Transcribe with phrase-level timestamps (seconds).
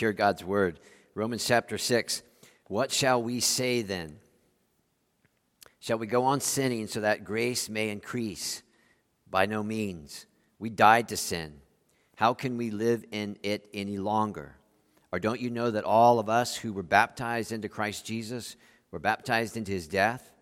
[0.00, 0.80] hear God's word.
[1.14, 2.22] Romans chapter 6.
[2.68, 4.16] What shall we say then?
[5.78, 8.62] Shall we go on sinning so that grace may increase?
[9.30, 10.26] By no means.
[10.58, 11.60] We died to sin.
[12.16, 14.56] How can we live in it any longer?
[15.12, 18.56] Or don't you know that all of us who were baptized into Christ Jesus
[18.90, 20.32] were baptized into his death?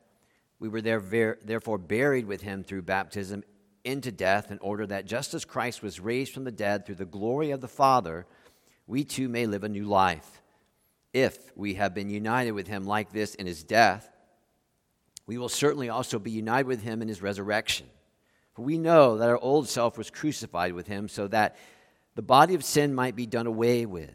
[0.61, 3.43] We were there, therefore buried with him through baptism
[3.85, 7.05] into death, in order that just as Christ was raised from the dead through the
[7.05, 8.27] glory of the Father,
[8.89, 10.43] we too may live a new life.
[11.13, 14.11] If we have been united with him like this in his death,
[15.27, 17.87] we will certainly also be united with him in his resurrection.
[18.55, 21.57] For we know that our old self was crucified with him so that
[22.15, 24.15] the body of sin might be done away with,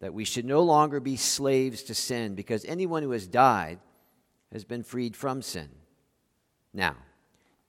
[0.00, 3.80] that we should no longer be slaves to sin, because anyone who has died
[4.52, 5.68] has been freed from sin.
[6.72, 6.96] Now,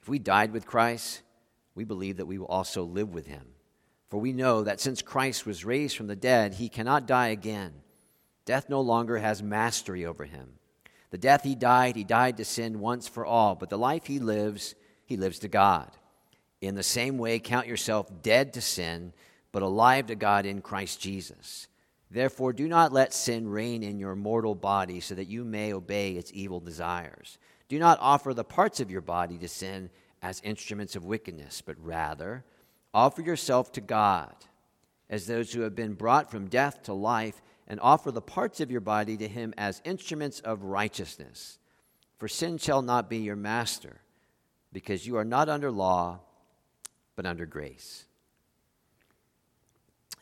[0.02, 1.24] if we died with Christ,
[1.74, 3.46] we believe that we will also live with him.
[4.10, 7.74] For we know that since Christ was raised from the dead, he cannot die again.
[8.46, 10.54] Death no longer has mastery over him.
[11.10, 14.20] The death he died, he died to sin once for all, but the life he
[14.20, 15.90] lives, he lives to God.
[16.62, 19.14] In the same way, count yourself dead to sin,
[19.52, 21.68] but alive to God in Christ Jesus.
[22.10, 26.14] Therefore, do not let sin reign in your mortal body so that you may obey
[26.14, 27.38] its evil desires.
[27.68, 29.90] Do not offer the parts of your body to sin
[30.22, 32.46] as instruments of wickedness, but rather
[32.98, 34.34] offer yourself to God
[35.08, 38.72] as those who have been brought from death to life, and offer the parts of
[38.72, 41.60] your body to Him as instruments of righteousness.
[42.18, 44.02] For sin shall not be your master,
[44.74, 46.20] because you are not under law,
[47.16, 48.06] but under grace.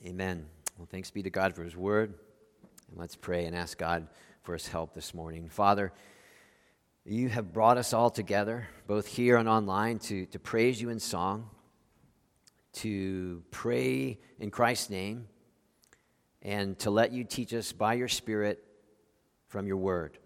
[0.05, 0.45] Amen.
[0.77, 2.15] Well, thanks be to God for His word.
[2.89, 4.07] And let's pray and ask God
[4.43, 5.49] for His help this morning.
[5.49, 5.93] Father,
[7.05, 10.99] you have brought us all together, both here and online, to, to praise you in
[10.99, 11.49] song,
[12.75, 15.27] to pray in Christ's name,
[16.41, 18.63] and to let you teach us by your Spirit
[19.47, 20.17] from your word.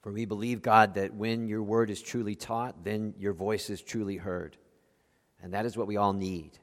[0.00, 3.82] For we believe, God, that when your word is truly taught, then your voice is
[3.82, 4.56] truly heard.
[5.42, 6.58] And that is what we all need.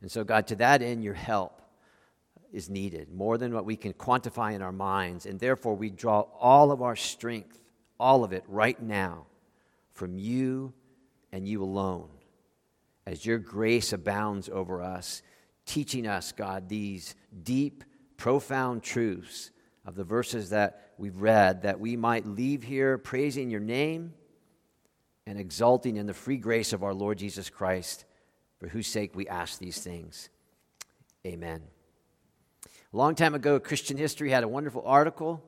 [0.00, 1.62] And so, God, to that end, your help
[2.52, 5.26] is needed, more than what we can quantify in our minds.
[5.26, 7.58] And therefore, we draw all of our strength
[8.02, 9.26] all of it right now
[9.92, 10.72] from you
[11.30, 12.08] and you alone.
[13.06, 15.22] As your grace abounds over us,
[15.66, 17.84] teaching us, God, these deep,
[18.16, 19.50] profound truths
[19.84, 24.14] of the verses that we've read, that we might leave here praising your name
[25.26, 28.04] and exulting in the free grace of our Lord Jesus Christ,
[28.58, 30.28] for whose sake we ask these things.
[31.26, 31.62] Amen.
[32.92, 35.42] A long time ago, Christian History had a wonderful article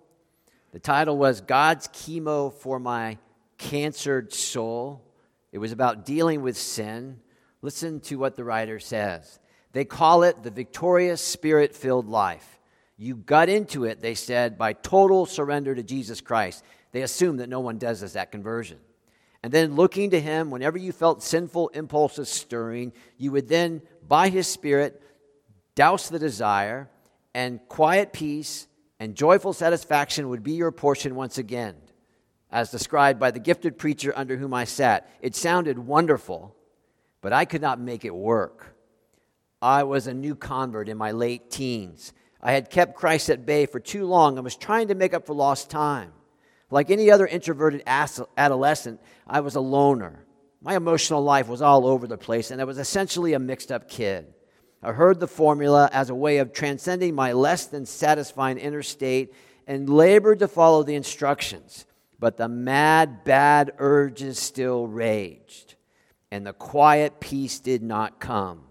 [0.74, 3.18] the title was God's Chemo for My
[3.58, 5.04] Cancered Soul.
[5.52, 7.20] It was about dealing with sin.
[7.64, 9.38] Listen to what the writer says.
[9.72, 12.60] They call it the victorious spirit filled life.
[12.98, 16.62] You got into it, they said, by total surrender to Jesus Christ.
[16.92, 18.80] They assume that no one does this at conversion.
[19.42, 24.28] And then looking to Him, whenever you felt sinful impulses stirring, you would then, by
[24.28, 25.02] His Spirit,
[25.74, 26.90] douse the desire,
[27.32, 28.66] and quiet peace
[29.00, 31.76] and joyful satisfaction would be your portion once again,
[32.52, 35.10] as described by the gifted preacher under whom I sat.
[35.22, 36.54] It sounded wonderful,
[37.24, 38.76] but I could not make it work.
[39.62, 42.12] I was a new convert in my late teens.
[42.42, 45.24] I had kept Christ at bay for too long and was trying to make up
[45.24, 46.12] for lost time.
[46.70, 50.26] Like any other introverted adolescent, I was a loner.
[50.60, 53.88] My emotional life was all over the place, and I was essentially a mixed up
[53.88, 54.26] kid.
[54.82, 59.32] I heard the formula as a way of transcending my less than satisfying inner state
[59.66, 61.86] and labored to follow the instructions.
[62.18, 65.73] But the mad, bad urges still raged,
[66.34, 68.62] and the quiet peace did not come.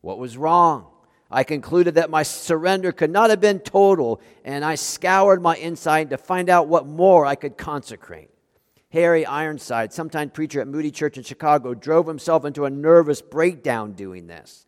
[0.00, 0.86] What was wrong?
[1.30, 6.10] I concluded that my surrender could not have been total, and I scoured my inside
[6.10, 8.30] to find out what more I could consecrate.
[8.90, 13.92] Harry Ironside, sometime preacher at Moody Church in Chicago, drove himself into a nervous breakdown
[13.92, 14.66] doing this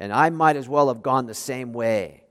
[0.00, 2.24] and I might as well have gone the same way.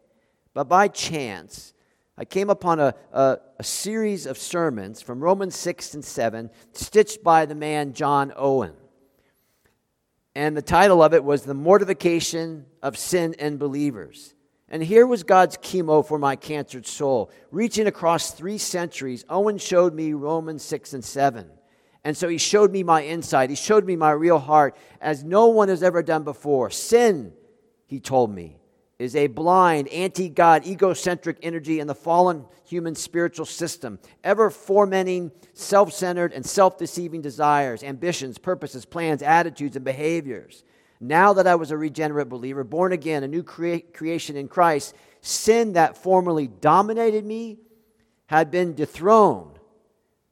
[0.55, 1.73] But by chance,
[2.17, 7.23] I came upon a, a, a, series of sermons from Romans 6 and 7, stitched
[7.23, 8.73] by the man John Owen.
[10.35, 14.35] And the title of it was The Mortification of Sin in Believers.
[14.69, 17.31] And here was God's chemo for my cancered soul.
[17.49, 21.49] Reaching across three centuries, Owen showed me Romans 6 and 7.
[22.03, 23.49] And so he showed me my insight.
[23.49, 26.69] He showed me my real heart as no one has ever done before.
[26.69, 27.33] Sin
[27.87, 28.58] he told me,
[28.99, 35.31] is a blind, anti God, egocentric energy in the fallen human spiritual system, ever fomenting
[35.53, 40.63] self centered and self deceiving desires, ambitions, purposes, plans, attitudes, and behaviors.
[40.99, 44.93] Now that I was a regenerate believer, born again, a new crea- creation in Christ,
[45.21, 47.59] Sin that formerly dominated me
[48.27, 49.59] had been dethroned,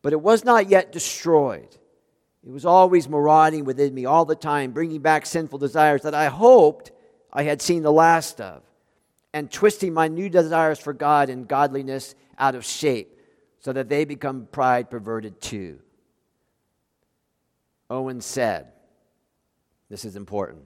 [0.01, 1.75] but it was not yet destroyed.
[2.45, 6.27] It was always marauding within me all the time, bringing back sinful desires that I
[6.27, 6.91] hoped
[7.31, 8.63] I had seen the last of,
[9.33, 13.19] and twisting my new desires for God and godliness out of shape,
[13.59, 15.79] so that they become pride perverted too.
[17.89, 18.67] Owen said,
[19.89, 20.63] This is important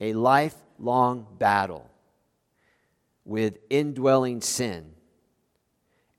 [0.00, 1.90] a lifelong battle
[3.24, 4.92] with indwelling sin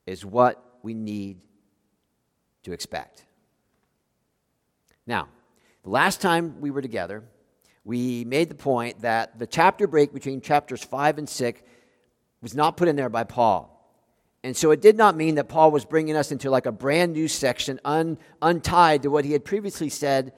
[0.05, 1.39] is what we need
[2.63, 3.25] to expect.
[5.05, 5.29] Now,
[5.83, 7.23] the last time we were together,
[7.87, 11.61] we made the point that the chapter break between chapters 5 and 6
[12.41, 13.73] was not put in there by Paul.
[14.43, 17.13] And so it did not mean that Paul was bringing us into like a brand
[17.13, 20.33] new section un, untied to what he had previously said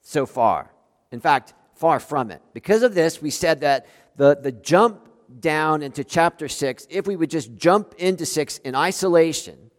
[0.00, 0.72] so far.
[1.12, 2.40] In fact, far from it.
[2.54, 5.06] Because of this, we said that the, the jump
[5.38, 9.70] down into chapter 6, if we would just jump into 6 in isolation,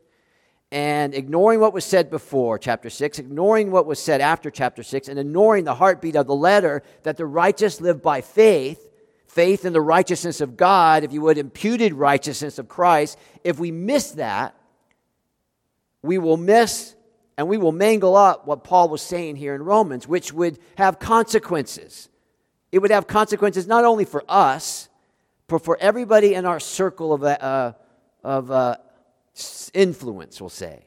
[0.71, 5.07] and ignoring what was said before chapter 6, ignoring what was said after chapter 6,
[5.07, 8.89] and ignoring the heartbeat of the letter that the righteous live by faith,
[9.27, 13.71] faith in the righteousness of God, if you would, imputed righteousness of Christ, if we
[13.71, 14.55] miss that,
[16.01, 16.95] we will miss
[17.37, 20.99] and we will mangle up what Paul was saying here in Romans, which would have
[20.99, 22.09] consequences.
[22.71, 24.89] It would have consequences not only for us,
[25.47, 27.73] but for everybody in our circle of, uh,
[28.23, 28.77] of uh,
[29.73, 30.85] influence, we'll say.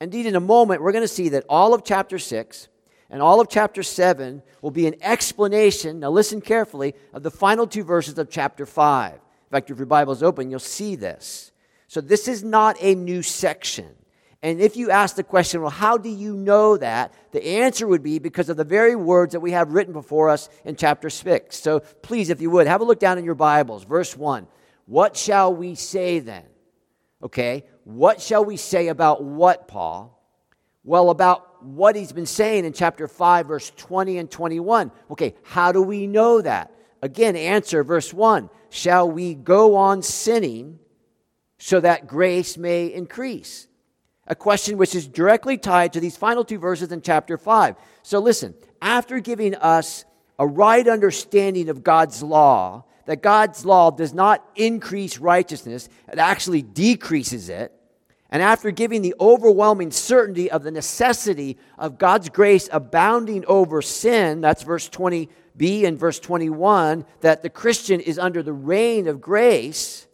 [0.00, 2.68] Indeed, in a moment, we're going to see that all of chapter 6
[3.10, 7.66] and all of chapter 7 will be an explanation, now listen carefully, of the final
[7.66, 9.14] two verses of chapter 5.
[9.14, 9.20] In
[9.50, 11.52] fact, if your Bible is open, you'll see this.
[11.88, 13.96] So, this is not a new section.
[14.42, 17.12] And if you ask the question, well, how do you know that?
[17.32, 20.48] The answer would be because of the very words that we have written before us
[20.64, 21.56] in chapter 6.
[21.56, 23.84] So please, if you would, have a look down in your Bibles.
[23.84, 24.46] Verse 1.
[24.86, 26.44] What shall we say then?
[27.22, 30.16] Okay, what shall we say about what, Paul?
[30.84, 34.90] Well, about what he's been saying in chapter 5, verse 20 and 21.
[35.10, 36.72] Okay, how do we know that?
[37.02, 40.78] Again, answer verse 1 Shall we go on sinning
[41.58, 43.66] so that grace may increase?
[44.26, 47.74] A question which is directly tied to these final two verses in chapter 5.
[48.02, 50.04] So listen, after giving us
[50.38, 56.62] a right understanding of God's law, that God's law does not increase righteousness, it actually
[56.62, 57.72] decreases it.
[58.30, 64.40] And after giving the overwhelming certainty of the necessity of God's grace abounding over sin,
[64.40, 70.06] that's verse 20b and verse 21, that the Christian is under the reign of grace,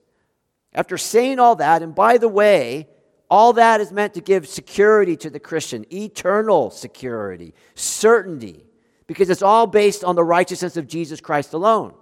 [0.72, 2.88] after saying all that, and by the way,
[3.28, 8.64] all that is meant to give security to the Christian, eternal security, certainty,
[9.06, 11.92] because it's all based on the righteousness of Jesus Christ alone.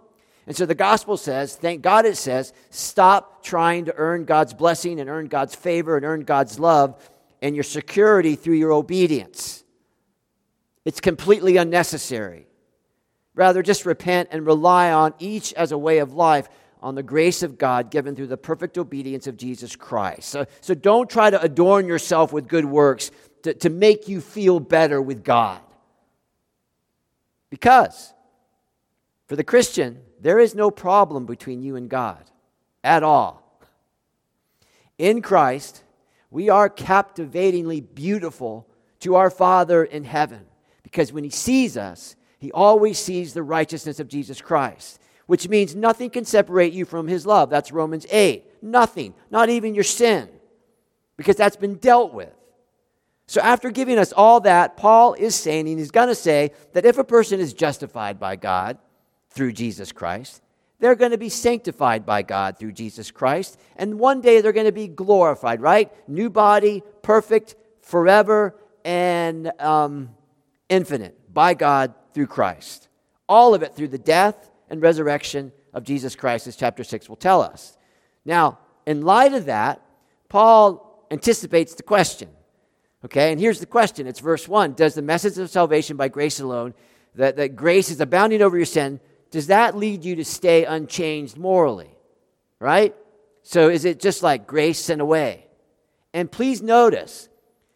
[0.46, 5.00] And so the gospel says, thank God it says, stop trying to earn God's blessing
[5.00, 6.98] and earn God's favor and earn God's love
[7.40, 9.64] and your security through your obedience.
[10.84, 12.46] It's completely unnecessary.
[13.34, 16.48] Rather, just repent and rely on each as a way of life
[16.82, 20.28] on the grace of God given through the perfect obedience of Jesus Christ.
[20.28, 23.10] So, so don't try to adorn yourself with good works
[23.42, 25.60] to, to make you feel better with God.
[27.48, 28.12] Because
[29.26, 32.24] for the Christian, there is no problem between you and God
[32.82, 33.60] at all.
[34.96, 35.84] In Christ,
[36.30, 38.66] we are captivatingly beautiful
[39.00, 40.46] to our Father in heaven
[40.82, 45.76] because when He sees us, He always sees the righteousness of Jesus Christ, which means
[45.76, 47.50] nothing can separate you from His love.
[47.50, 48.46] That's Romans 8.
[48.62, 50.30] Nothing, not even your sin,
[51.18, 52.32] because that's been dealt with.
[53.26, 56.86] So, after giving us all that, Paul is saying, and he's going to say, that
[56.86, 58.78] if a person is justified by God,
[59.34, 60.42] through Jesus Christ.
[60.80, 63.58] They're going to be sanctified by God through Jesus Christ.
[63.76, 65.92] And one day they're going to be glorified, right?
[66.08, 70.10] New body, perfect, forever, and um,
[70.68, 72.88] infinite by God through Christ.
[73.28, 77.16] All of it through the death and resurrection of Jesus Christ, as chapter 6 will
[77.16, 77.76] tell us.
[78.24, 79.80] Now, in light of that,
[80.28, 82.28] Paul anticipates the question.
[83.04, 86.40] Okay, and here's the question it's verse 1 Does the message of salvation by grace
[86.40, 86.74] alone,
[87.14, 89.00] that, that grace is abounding over your sin,
[89.34, 91.90] does that lead you to stay unchanged morally?
[92.60, 92.94] Right?
[93.42, 95.48] So is it just like grace sent away?
[96.12, 97.28] And please notice,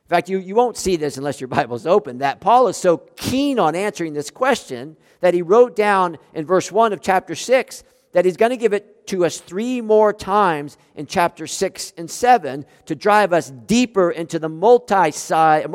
[0.04, 2.98] in fact, you, you won't see this unless your Bible's open, that Paul is so
[3.16, 7.82] keen on answering this question that he wrote down in verse 1 of chapter 6
[8.12, 12.08] that he's going to give it to us three more times in chapter 6 and
[12.08, 15.70] 7 to drive us deeper into the multi-sided,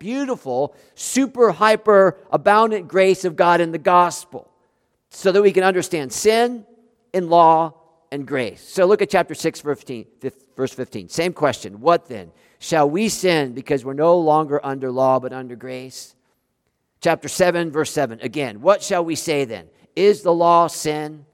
[0.00, 4.50] beautiful, super hyper abundant grace of God in the gospel
[5.10, 6.66] so that we can understand sin
[7.14, 7.74] and law
[8.12, 8.62] and grace.
[8.62, 9.82] So look at chapter 6, verse
[10.72, 11.08] 15.
[11.08, 11.80] Same question.
[11.80, 12.30] What then?
[12.58, 16.14] Shall we sin because we're no longer under law but under grace?
[17.00, 18.20] Chapter 7, verse 7.
[18.22, 19.68] Again, what shall we say then?
[19.94, 21.26] Is the law sin?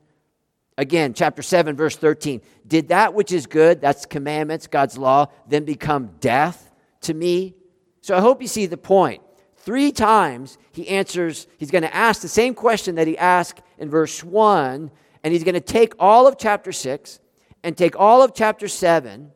[0.79, 2.41] Again, chapter 7, verse 13.
[2.67, 6.71] Did that which is good, that's commandments, God's law, then become death
[7.03, 7.55] to me?
[8.01, 9.23] So I hope you see the point.
[9.63, 13.89] Three times he answers, he's going to ask the same question that he asked in
[13.89, 14.91] verse 1,
[15.23, 17.21] and he's going to take all of chapter 6
[17.63, 19.31] and take all of chapter 7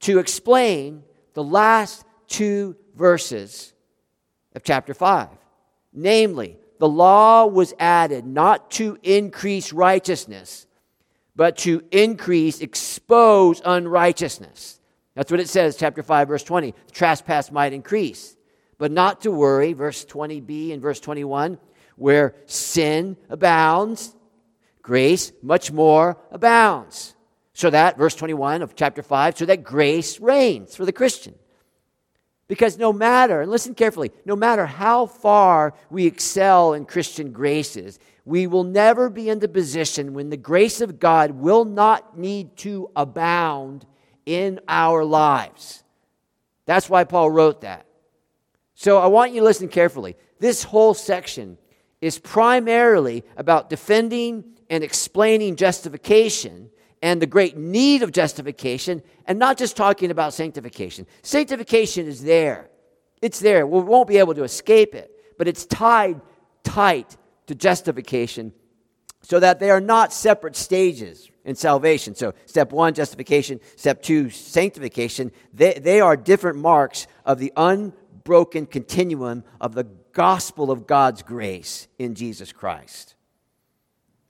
[0.00, 1.02] to explain
[1.34, 3.74] the last two verses
[4.54, 5.28] of chapter 5.
[5.92, 10.66] Namely, the law was added not to increase righteousness,
[11.36, 14.80] but to increase, expose unrighteousness.
[15.14, 16.70] That's what it says, chapter 5, verse 20.
[16.70, 18.34] The trespass might increase.
[18.82, 21.56] But not to worry, verse 20b and verse 21,
[21.94, 24.12] where sin abounds,
[24.82, 27.14] grace much more abounds.
[27.52, 31.36] So that, verse 21 of chapter 5, so that grace reigns for the Christian.
[32.48, 38.00] Because no matter, and listen carefully, no matter how far we excel in Christian graces,
[38.24, 42.56] we will never be in the position when the grace of God will not need
[42.56, 43.86] to abound
[44.26, 45.84] in our lives.
[46.66, 47.86] That's why Paul wrote that.
[48.82, 50.16] So I want you to listen carefully.
[50.40, 51.56] This whole section
[52.00, 56.68] is primarily about defending and explaining justification
[57.00, 61.06] and the great need of justification, and not just talking about sanctification.
[61.22, 62.70] Sanctification is there,
[63.20, 63.68] it's there.
[63.68, 66.20] We won't be able to escape it, but it's tied
[66.64, 68.52] tight to justification
[69.20, 72.16] so that they are not separate stages in salvation.
[72.16, 73.60] So, step one, justification.
[73.76, 75.30] Step two, sanctification.
[75.52, 77.52] They, they are different marks of the
[78.22, 83.16] unbroken continuum of the gospel of God's grace in Jesus Christ.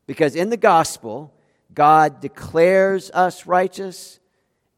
[0.07, 1.35] Because in the gospel,
[1.75, 4.19] God declares us righteous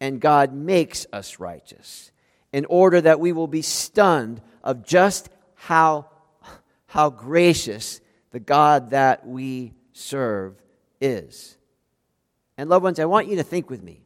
[0.01, 2.11] and God makes us righteous
[2.53, 6.09] in order that we will be stunned of just how,
[6.87, 8.01] how gracious
[8.33, 10.61] the God that we serve
[11.01, 11.57] is.
[12.59, 14.01] And, loved ones, I want you to think with me.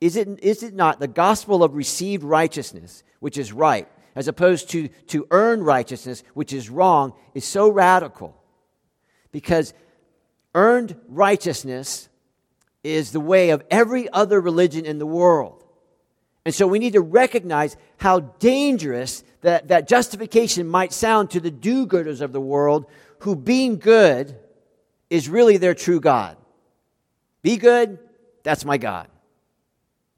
[0.00, 4.70] Is it, is it not the gospel of received righteousness, which is right, as opposed
[4.70, 8.36] to, to earn righteousness, which is wrong, is so radical?
[9.30, 9.72] Because
[10.54, 12.08] earned righteousness
[12.84, 15.64] is the way of every other religion in the world.
[16.44, 21.50] And so we need to recognize how dangerous that, that justification might sound to the
[21.50, 22.86] do gooders of the world
[23.20, 24.36] who, being good,
[25.08, 26.36] is really their true God.
[27.42, 27.98] Be good,
[28.42, 29.08] that's my God.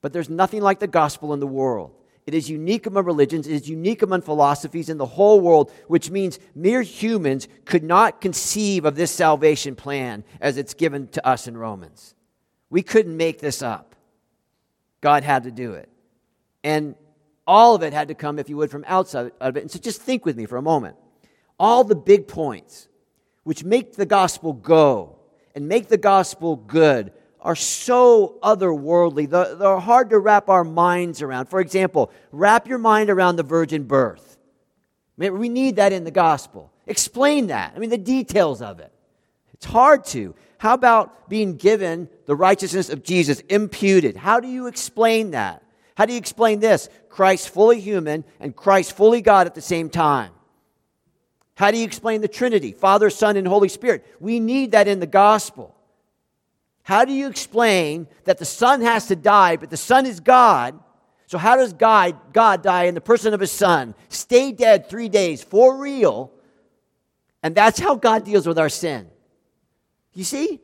[0.00, 1.92] But there's nothing like the gospel in the world.
[2.26, 6.10] It is unique among religions, it is unique among philosophies in the whole world, which
[6.10, 11.46] means mere humans could not conceive of this salvation plan as it's given to us
[11.46, 12.14] in Romans.
[12.70, 13.94] We couldn't make this up.
[15.02, 15.90] God had to do it.
[16.62, 16.94] And
[17.46, 19.60] all of it had to come, if you would, from outside of it.
[19.60, 20.96] And so just think with me for a moment.
[21.58, 22.88] All the big points
[23.42, 25.18] which make the gospel go
[25.54, 27.12] and make the gospel good
[27.44, 29.28] are so otherworldly.
[29.28, 31.46] They're hard to wrap our minds around.
[31.46, 34.38] For example, wrap your mind around the virgin birth.
[35.16, 36.72] I mean, we need that in the gospel.
[36.86, 37.74] Explain that.
[37.76, 38.90] I mean, the details of it.
[39.52, 40.34] It's hard to.
[40.58, 44.16] How about being given the righteousness of Jesus imputed?
[44.16, 45.62] How do you explain that?
[45.94, 46.88] How do you explain this?
[47.10, 50.32] Christ fully human and Christ fully God at the same time.
[51.54, 54.04] How do you explain the Trinity, Father, Son, and Holy Spirit?
[54.18, 55.76] We need that in the gospel.
[56.84, 60.78] How do you explain that the Son has to die, but the Son is God?
[61.26, 63.94] So, how does God, God die in the person of His Son?
[64.10, 66.30] Stay dead three days for real.
[67.42, 69.10] And that's how God deals with our sin.
[70.12, 70.60] You see?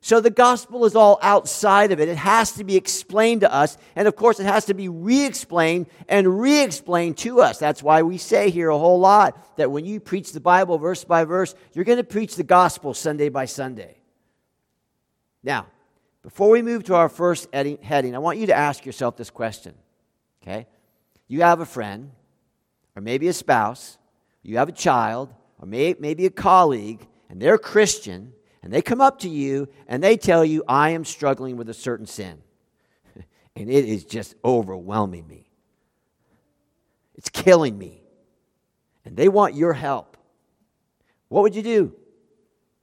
[0.00, 2.08] So the gospel is all outside of it.
[2.08, 3.76] It has to be explained to us.
[3.96, 7.58] And of course, it has to be re explained and re explained to us.
[7.58, 11.02] That's why we say here a whole lot that when you preach the Bible verse
[11.02, 13.96] by verse, you're going to preach the gospel Sunday by Sunday.
[15.46, 15.68] Now,
[16.24, 19.74] before we move to our first heading, I want you to ask yourself this question.
[20.42, 20.66] Okay?
[21.28, 22.10] You have a friend,
[22.96, 23.96] or maybe a spouse,
[24.42, 29.20] you have a child, or maybe a colleague, and they're Christian and they come up
[29.20, 32.42] to you and they tell you, I am struggling with a certain sin.
[33.56, 35.48] and it is just overwhelming me.
[37.14, 38.02] It's killing me.
[39.04, 40.16] And they want your help.
[41.28, 41.94] What would you do?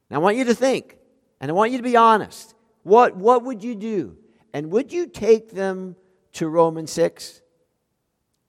[0.10, 0.96] I want you to think,
[1.44, 2.56] and I want you to be honest.
[2.84, 4.16] What, what would you do?
[4.54, 5.98] And would you take them
[6.36, 7.42] to Romans 6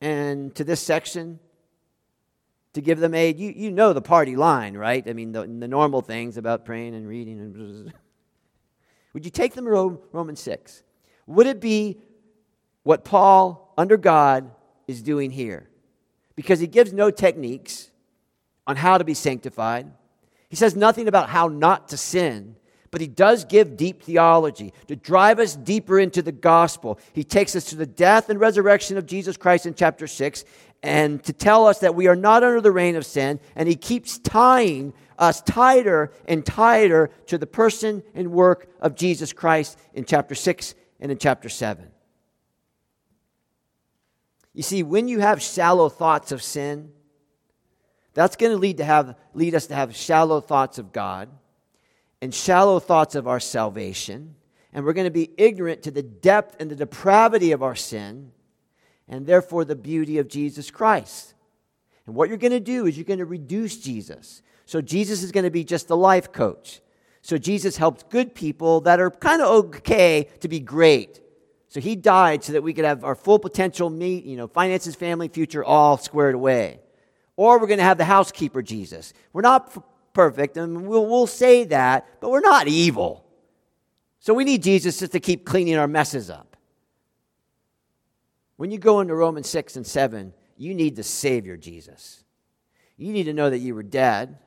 [0.00, 1.40] and to this section
[2.74, 3.38] to give them aid.
[3.38, 5.02] You, you know the party line, right?
[5.08, 7.40] I mean, the, the normal things about praying and reading.
[7.40, 7.92] And
[9.12, 10.84] Would you take them to Romans 6?
[11.26, 11.98] Would it be
[12.84, 14.52] what Paul, under God,
[14.86, 15.68] is doing here?
[16.36, 17.90] Because he gives no techniques
[18.68, 19.90] on how to be sanctified.
[20.48, 22.56] He says nothing about how not to sin,
[22.94, 27.00] but he does give deep theology to drive us deeper into the gospel.
[27.12, 30.44] He takes us to the death and resurrection of Jesus Christ in chapter 6
[30.80, 33.74] and to tell us that we are not under the reign of sin, and he
[33.74, 40.04] keeps tying us tighter and tighter to the person and work of Jesus Christ in
[40.04, 41.88] chapter 6 and in chapter 7.
[44.52, 46.92] You see, when you have shallow thoughts of sin,
[48.12, 51.28] that's going to lead, to have, lead us to have shallow thoughts of God
[52.24, 54.34] and shallow thoughts of our salvation.
[54.72, 58.32] And we're going to be ignorant to the depth and the depravity of our sin
[59.06, 61.34] and therefore the beauty of Jesus Christ.
[62.06, 64.40] And what you're going to do is you're going to reduce Jesus.
[64.64, 66.80] So Jesus is going to be just the life coach.
[67.20, 71.20] So Jesus helped good people that are kind of okay to be great.
[71.68, 74.94] So he died so that we could have our full potential meet, you know, finances,
[74.94, 76.80] family, future all squared away.
[77.36, 79.12] Or we're going to have the housekeeper Jesus.
[79.34, 79.76] We're not
[80.14, 83.24] perfect, and we'll, we'll say that, but we're not evil.
[84.20, 86.56] So we need Jesus just to keep cleaning our messes up.
[88.56, 92.24] When you go into Romans 6 and 7, you need the Savior Jesus.
[92.96, 94.38] You need to know that you were dead,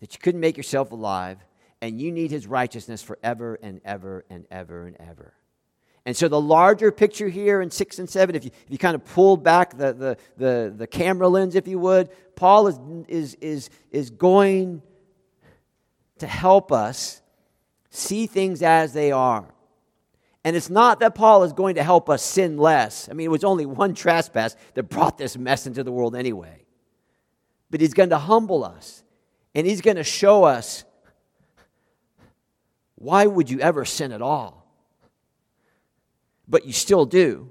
[0.00, 1.38] that you couldn't make yourself alive,
[1.80, 5.34] and you need his righteousness forever and ever and ever and ever.
[6.04, 8.96] And so the larger picture here in 6 and 7, if you, if you kind
[8.96, 13.34] of pulled back the, the, the, the camera lens, if you would, Paul is, is,
[13.40, 14.82] is, is going
[16.18, 17.22] to help us
[17.90, 19.46] see things as they are.
[20.44, 23.08] And it's not that Paul is going to help us sin less.
[23.08, 26.64] I mean, it was only one trespass that brought this mess into the world anyway.
[27.70, 29.04] But he's going to humble us
[29.54, 30.84] and he's going to show us
[32.96, 34.64] why would you ever sin at all?
[36.46, 37.50] But you still do.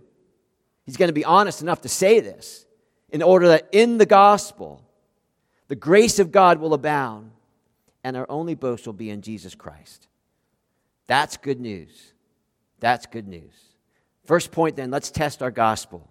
[0.85, 2.65] He's going to be honest enough to say this
[3.09, 4.81] in order that in the gospel,
[5.67, 7.30] the grace of God will abound
[8.03, 10.07] and our only boast will be in Jesus Christ.
[11.07, 12.13] That's good news.
[12.79, 13.53] That's good news.
[14.25, 16.07] First point then, let's test our gospel.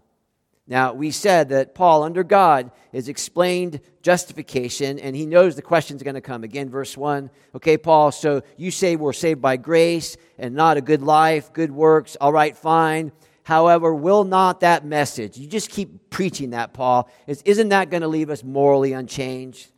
[0.66, 6.02] Now, we said that Paul, under God, has explained justification, and he knows the questions
[6.04, 6.44] going to come.
[6.44, 7.28] Again, verse 1.
[7.56, 11.72] Okay, Paul, so you say we're saved by grace and not a good life, good
[11.72, 12.16] works.
[12.20, 13.10] All right, fine.
[13.42, 18.02] However, will not that message, you just keep preaching that, Paul, is, isn't that going
[18.02, 19.72] to leave us morally unchanged?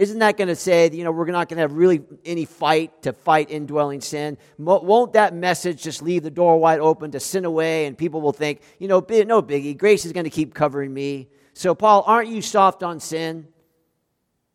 [0.00, 2.46] Isn't that going to say, that you know, we're not going to have really any
[2.46, 4.38] fight to fight indwelling sin?
[4.56, 8.32] Won't that message just leave the door wide open to sin away and people will
[8.32, 11.28] think, you know, no biggie, grace is going to keep covering me.
[11.52, 13.46] So, Paul, aren't you soft on sin?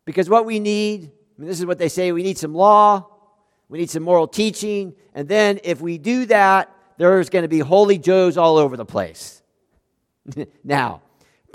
[0.04, 3.06] Because what we need, I mean, this is what they say we need some law,
[3.68, 7.60] we need some moral teaching, and then if we do that, there's going to be
[7.60, 9.42] holy Joes all over the place.
[10.64, 11.02] now,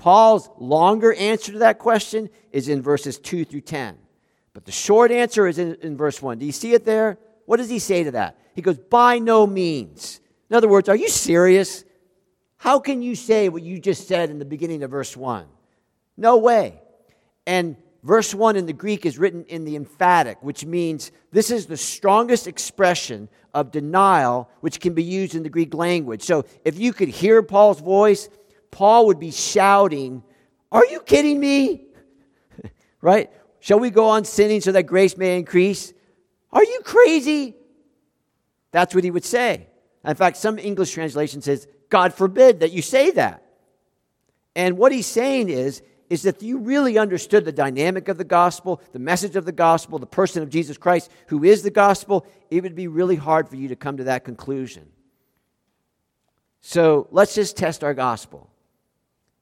[0.01, 3.99] Paul's longer answer to that question is in verses 2 through 10.
[4.51, 6.39] But the short answer is in, in, verse 1.
[6.39, 7.19] Do you see it there?
[7.45, 8.35] What does he say to that?
[8.55, 10.19] He goes, By no means.
[10.49, 11.83] In other words, are you serious?
[12.57, 15.45] How can you say what you just said in the beginning of verse 1?
[16.17, 16.81] No way.
[17.45, 21.67] And verse 1 in the Greek is written in the emphatic, which means this is
[21.67, 26.23] the strongest expression of denial which can be used in the Greek language.
[26.23, 28.29] So if you could hear Paul's voice,
[28.71, 30.23] Paul would be shouting,
[30.71, 31.85] Are you kidding me?
[33.01, 33.29] right?
[33.59, 35.93] Shall we go on sinning so that grace may increase?
[36.51, 37.55] Are you crazy?
[38.71, 39.67] That's what he would say.
[40.03, 43.45] In fact, some English translation says, God forbid that you say that.
[44.55, 48.81] And what he's saying is, is that you really understood the dynamic of the gospel,
[48.91, 52.63] the message of the gospel, the person of Jesus Christ, who is the gospel, it
[52.63, 54.89] would be really hard for you to come to that conclusion.
[56.59, 58.50] So let's just test our gospel.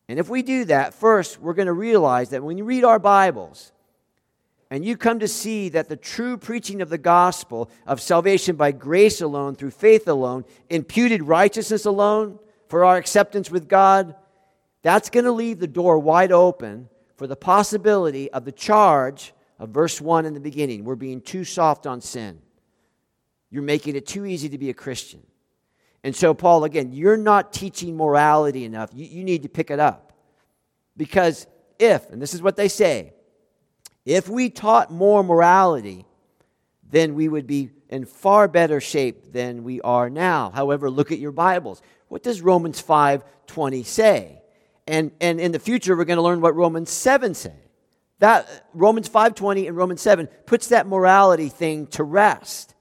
[0.09, 2.97] And if we do that, first, we're going to realize that when you read our
[2.97, 3.71] Bibles
[4.71, 8.71] and you come to see that the true preaching of the gospel of salvation by
[8.71, 14.15] grace alone, through faith alone, imputed righteousness alone for our acceptance with God,
[14.81, 19.69] that's going to leave the door wide open for the possibility of the charge of
[19.69, 20.85] verse 1 in the beginning.
[20.85, 22.41] We're being too soft on sin.
[23.51, 25.21] You're making it too easy to be a Christian.
[26.03, 28.91] And so, Paul, again, you're not teaching morality enough.
[28.93, 30.13] You, you need to pick it up.
[30.95, 33.13] Because if, and this is what they say,
[34.05, 36.05] if we taught more morality,
[36.89, 40.51] then we would be in far better shape than we are now.
[40.51, 41.81] However, look at your Bibles.
[42.07, 44.41] What does Romans 5:20 say?
[44.87, 47.53] And, and in the future, we're going to learn what Romans 7 say.
[48.19, 52.73] That Romans 5:20 and Romans 7 puts that morality thing to rest.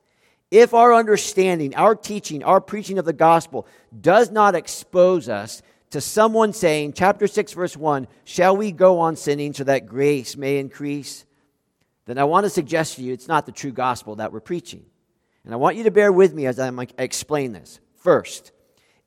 [0.50, 3.66] If our understanding, our teaching, our preaching of the gospel
[4.00, 9.16] does not expose us to someone saying, chapter 6, verse 1, shall we go on
[9.16, 11.24] sinning so that grace may increase?
[12.06, 14.84] Then I want to suggest to you it's not the true gospel that we're preaching.
[15.44, 17.80] And I want you to bear with me as I explain this.
[17.96, 18.52] First,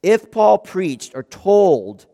[0.03, 2.05] if Paul preached or told,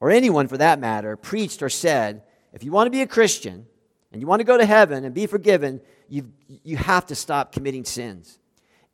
[0.00, 2.22] or anyone for that matter, preached or said,
[2.52, 3.66] if you want to be a Christian
[4.12, 7.52] and you want to go to heaven and be forgiven, you you have to stop
[7.52, 8.38] committing sins.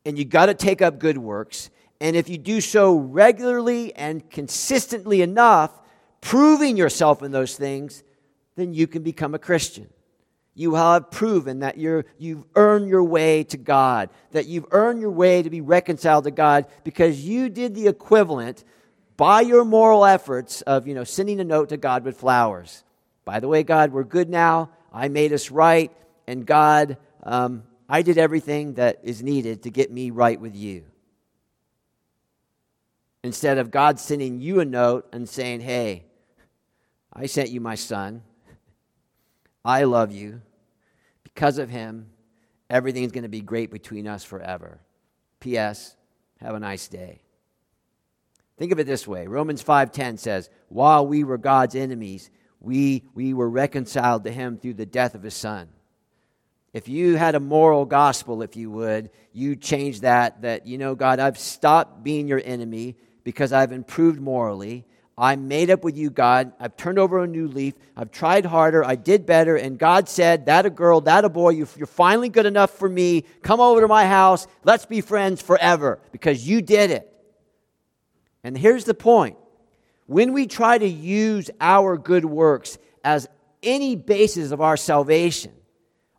[0.05, 1.69] And you got to take up good works.
[1.99, 5.79] And if you do so regularly and consistently enough,
[6.19, 8.03] proving yourself in those things,
[8.55, 9.87] then you can become a Christian.
[10.53, 15.11] You have proven that you're, you've earned your way to God, that you've earned your
[15.11, 18.63] way to be reconciled to God because you did the equivalent
[19.15, 22.83] by your moral efforts of, you know, sending a note to God with flowers.
[23.23, 24.71] By the way, God, we're good now.
[24.91, 25.91] I made us right.
[26.27, 30.85] And God, um, I did everything that is needed to get me right with you.
[33.23, 36.05] Instead of God sending you a note and saying, Hey,
[37.13, 38.23] I sent you my son.
[39.63, 40.41] I love you.
[41.23, 42.09] Because of him,
[42.69, 44.79] everything's going to be great between us forever.
[45.39, 45.95] P.S.
[46.39, 47.21] Have a nice day.
[48.57, 49.27] Think of it this way.
[49.27, 52.29] Romans 5:10 says, "While we were God's enemies,
[52.59, 55.69] we, we were reconciled to him through the death of his son."
[56.73, 60.95] If you had a moral gospel, if you would, you change that, that, you know,
[60.95, 64.85] God, I've stopped being your enemy because I've improved morally.
[65.17, 66.53] I'm made up with you, God.
[66.59, 67.73] I've turned over a new leaf.
[67.95, 68.83] I've tried harder.
[68.83, 69.55] I did better.
[69.57, 73.25] And God said, That a girl, that a boy, you're finally good enough for me.
[73.41, 74.47] Come over to my house.
[74.63, 77.07] Let's be friends forever because you did it.
[78.43, 79.37] And here's the point
[80.07, 83.27] when we try to use our good works as
[83.61, 85.51] any basis of our salvation,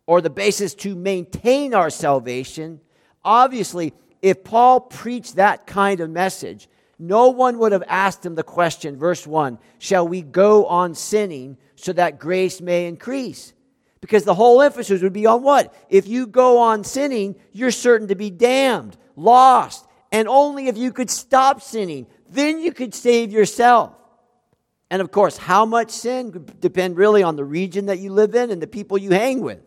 [0.05, 2.79] or the basis to maintain our salvation.
[3.23, 6.67] Obviously, if Paul preached that kind of message,
[6.99, 11.57] no one would have asked him the question, verse 1 Shall we go on sinning
[11.75, 13.53] so that grace may increase?
[13.99, 15.73] Because the whole emphasis would be on what?
[15.89, 19.85] If you go on sinning, you're certain to be damned, lost.
[20.11, 23.95] And only if you could stop sinning, then you could save yourself.
[24.89, 28.35] And of course, how much sin could depend really on the region that you live
[28.35, 29.59] in and the people you hang with.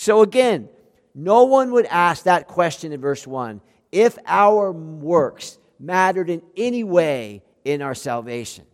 [0.00, 0.68] So again,
[1.12, 6.84] no one would ask that question in verse 1 if our works mattered in any
[6.84, 8.64] way in our salvation.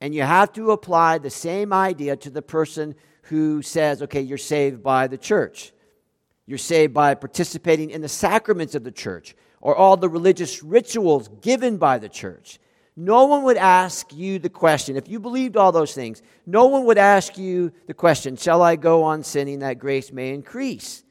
[0.00, 4.38] And you have to apply the same idea to the person who says, okay, you're
[4.38, 5.74] saved by the church.
[6.46, 11.28] You're saved by participating in the sacraments of the church or all the religious rituals
[11.42, 12.58] given by the church.
[12.96, 16.86] No one would ask you the question, if you believed all those things, no one
[16.86, 21.04] would ask you the question, Shall I go on sinning that grace may increase?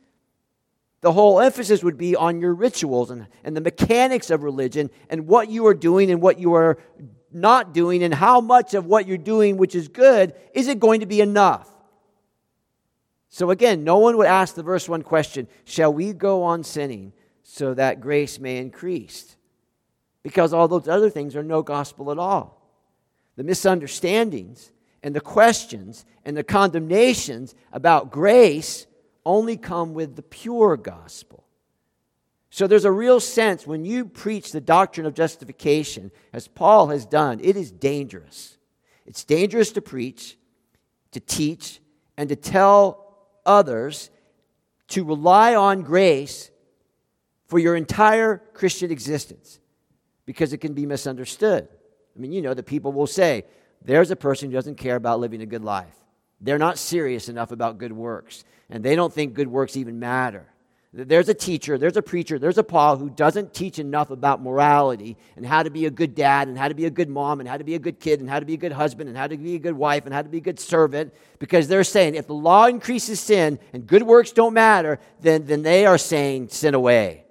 [1.01, 5.27] The whole emphasis would be on your rituals and, and the mechanics of religion and
[5.27, 6.79] what you are doing and what you are
[7.31, 11.01] not doing and how much of what you're doing, which is good, is it going
[11.01, 11.69] to be enough?
[13.29, 17.13] So again, no one would ask the verse 1 question Shall we go on sinning
[17.43, 19.35] so that grace may increase?
[20.25, 22.59] Because all those other things are no gospel at all.
[23.35, 24.71] The misunderstandings
[25.03, 28.87] and the questions and the condemnations about grace
[29.23, 31.43] only come with the pure gospel.
[32.49, 37.05] So there's a real sense when you preach the doctrine of justification, as Paul has
[37.05, 38.57] done, it is dangerous.
[39.05, 40.39] It's dangerous to preach,
[41.11, 41.79] to teach,
[42.17, 44.09] and to tell others
[44.87, 46.49] to rely on grace
[47.45, 49.59] for your entire Christian existence
[50.25, 51.67] because it can be misunderstood.
[52.15, 53.45] I mean, you know, that people will say,
[53.81, 55.95] there's a person who doesn't care about living a good life.
[56.41, 60.47] They're not serious enough about good works, and they don't think good works even matter.
[60.97, 65.17] There's a teacher, there's a preacher, there's a Paul who doesn't teach enough about morality
[65.35, 67.49] and how to be a good dad and how to be a good mom and
[67.49, 69.27] how to be a good kid and how to be a good husband and how
[69.27, 72.15] to be a good wife and how to be a good servant because they're saying
[72.15, 76.47] if the law increases sin and good works don't matter, then, then they are saying
[76.47, 77.24] sin away.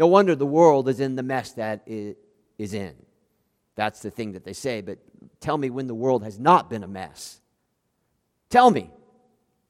[0.00, 2.16] No wonder the world is in the mess that it
[2.56, 2.94] is in.
[3.74, 4.80] That's the thing that they say.
[4.80, 4.96] But
[5.40, 7.38] tell me when the world has not been a mess.
[8.48, 8.90] Tell me.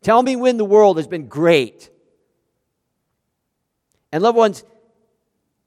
[0.03, 1.91] Tell me when the world has been great.
[4.13, 4.63] And, loved ones,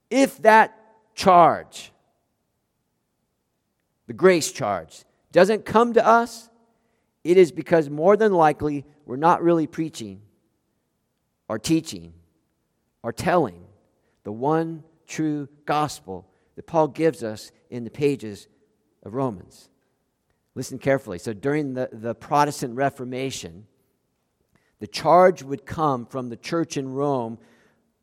[0.10, 0.74] if that
[1.14, 1.92] charge,
[4.08, 6.50] the grace charge, doesn't come to us,
[7.26, 10.22] it is because more than likely we're not really preaching
[11.50, 12.14] or teaching
[13.02, 13.63] or telling
[14.24, 18.48] the one true gospel that Paul gives us in the pages
[19.04, 19.70] of Romans.
[20.56, 21.18] Listen carefully.
[21.18, 23.66] So, during the, the Protestant Reformation,
[24.84, 27.38] The charge would come from the church in Rome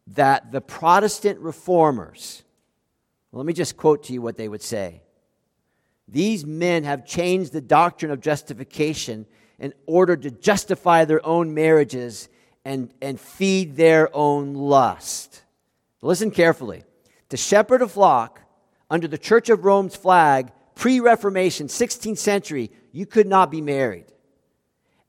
[0.06, 2.42] that the Protestant reformers,
[3.33, 5.02] let me just quote to you what they would say.
[6.09, 9.26] These men have changed the doctrine of justification
[9.59, 12.30] in order to justify their own marriages
[12.64, 15.42] and, and feed their own lust.
[16.02, 16.84] Listen carefully.
[17.28, 18.40] To shepherd a flock
[18.90, 24.06] under the Church of Rome's flag, pre Reformation, 16th century, you could not be married.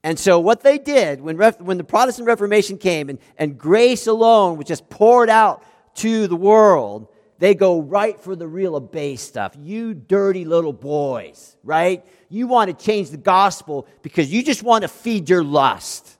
[0.03, 4.07] And so, what they did when, Ref, when the Protestant Reformation came and, and grace
[4.07, 5.63] alone was just poured out
[5.95, 9.55] to the world, they go right for the real abase stuff.
[9.59, 12.05] You dirty little boys, right?
[12.29, 16.17] You want to change the gospel because you just want to feed your lust.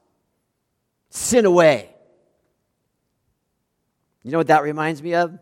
[1.09, 1.90] Sin away.
[4.23, 5.33] You know what that reminds me of?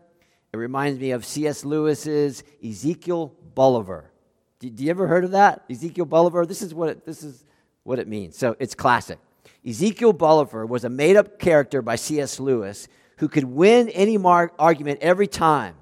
[0.52, 1.64] It reminds me of C.S.
[1.64, 4.10] Lewis's Ezekiel Bulliver.
[4.58, 5.64] Did you ever heard of that?
[5.70, 6.44] Ezekiel Bulliver?
[6.44, 7.44] This is what it, this is
[7.82, 8.36] what it means.
[8.36, 9.18] So it's classic.
[9.66, 12.40] Ezekiel Bulliver was a made up character by C.S.
[12.40, 12.88] Lewis
[13.18, 15.74] who could win any mar- argument every time.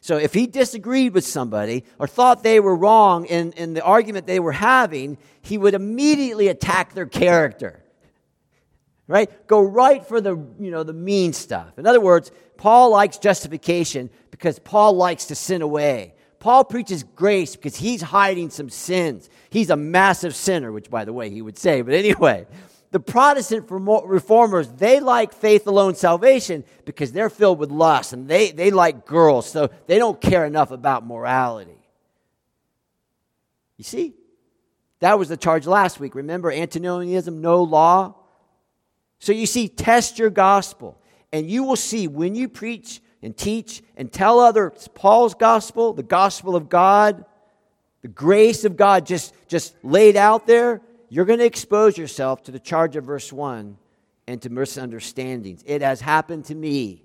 [0.00, 4.26] So if he disagreed with somebody or thought they were wrong in, in the argument
[4.26, 7.82] they were having, he would immediately attack their character.
[9.08, 9.46] Right?
[9.46, 11.78] Go right for the, you know, the mean stuff.
[11.78, 16.14] In other words, Paul likes justification because Paul likes to sin away.
[16.38, 19.28] Paul preaches grace because he's hiding some sins.
[19.50, 21.80] He's a massive sinner, which, by the way, he would say.
[21.80, 22.46] But anyway,
[22.90, 28.52] the Protestant reformers, they like faith alone salvation because they're filled with lust and they,
[28.52, 31.78] they like girls, so they don't care enough about morality.
[33.78, 34.14] You see?
[35.00, 36.14] That was the charge last week.
[36.14, 38.14] Remember, antinomianism, no law?
[39.18, 41.00] So you see, test your gospel,
[41.32, 46.02] and you will see when you preach and teach and tell others Paul's gospel, the
[46.02, 47.24] gospel of God,
[48.02, 52.52] the grace of God just, just laid out there, you're going to expose yourself to
[52.52, 53.76] the charge of verse 1
[54.26, 55.62] and to misunderstandings.
[55.66, 57.04] It has happened to me.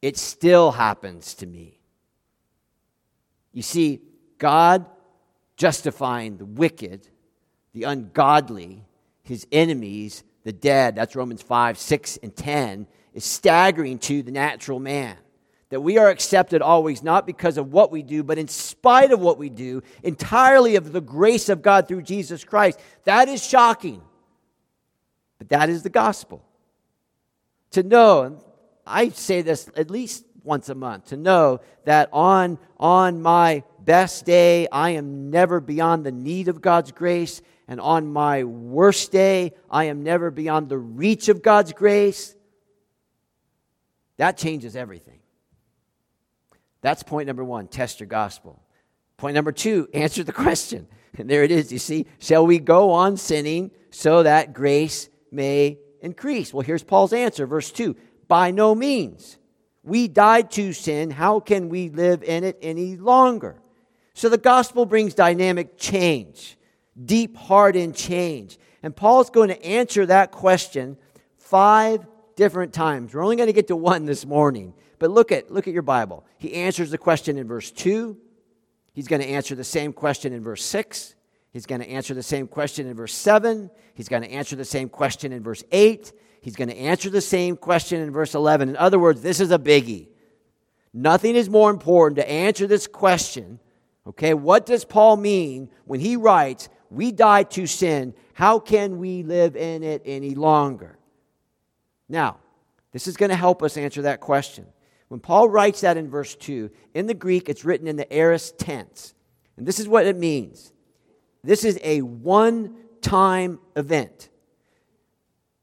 [0.00, 1.80] It still happens to me.
[3.52, 4.00] You see,
[4.38, 4.86] God
[5.56, 7.06] justifying the wicked,
[7.74, 8.84] the ungodly,
[9.22, 14.80] his enemies, the dead, that's Romans 5, 6, and 10, is staggering to the natural
[14.80, 15.16] man.
[15.70, 19.20] That we are accepted always not because of what we do, but in spite of
[19.20, 22.80] what we do, entirely of the grace of God through Jesus Christ.
[23.04, 24.02] That is shocking.
[25.38, 26.44] But that is the gospel.
[27.72, 28.42] To know,
[28.86, 34.24] I say this at least once a month, to know that on, on my best
[34.24, 39.54] day, I am never beyond the need of God's grace, and on my worst day,
[39.70, 42.34] I am never beyond the reach of God's grace.
[44.16, 45.20] That changes everything.
[46.82, 48.60] That's point number one test your gospel.
[49.16, 50.88] Point number two answer the question.
[51.16, 52.06] And there it is, you see.
[52.18, 56.52] Shall we go on sinning so that grace may increase?
[56.52, 57.94] Well, here's Paul's answer, verse 2
[58.26, 59.38] By no means.
[59.84, 61.10] We died to sin.
[61.10, 63.62] How can we live in it any longer?
[64.12, 66.58] So the gospel brings dynamic change,
[67.04, 68.58] deep hardened change.
[68.82, 70.96] And Paul's going to answer that question
[71.36, 73.12] five different times.
[73.12, 74.74] We're only going to get to one this morning.
[74.98, 76.24] But look at, look at your Bible.
[76.38, 78.16] He answers the question in verse 2.
[78.92, 81.14] He's going to answer the same question in verse 6.
[81.52, 83.70] He's going to answer the same question in verse 7.
[83.94, 86.12] He's going to answer the same question in verse 8.
[86.42, 88.68] He's going to answer the same question in verse 11.
[88.68, 90.08] In other words, this is a biggie.
[90.92, 93.60] Nothing is more important to answer this question.
[94.06, 98.14] Okay, what does Paul mean when he writes, We died to sin?
[98.34, 100.98] How can we live in it any longer?
[102.08, 102.38] Now,
[102.92, 104.66] this is going to help us answer that question.
[105.08, 108.58] When Paul writes that in verse 2, in the Greek, it's written in the aorist
[108.58, 109.14] tense.
[109.56, 110.72] And this is what it means
[111.42, 114.28] this is a one time event.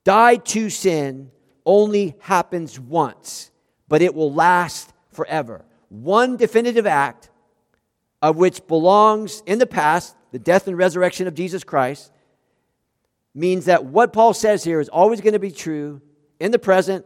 [0.03, 1.31] Die to sin
[1.65, 3.51] only happens once,
[3.87, 5.65] but it will last forever.
[5.89, 7.29] One definitive act
[8.21, 12.11] of which belongs in the past, the death and resurrection of Jesus Christ,
[13.33, 16.01] means that what Paul says here is always going to be true
[16.39, 17.05] in the present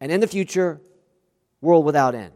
[0.00, 0.80] and in the future,
[1.60, 2.32] world without end.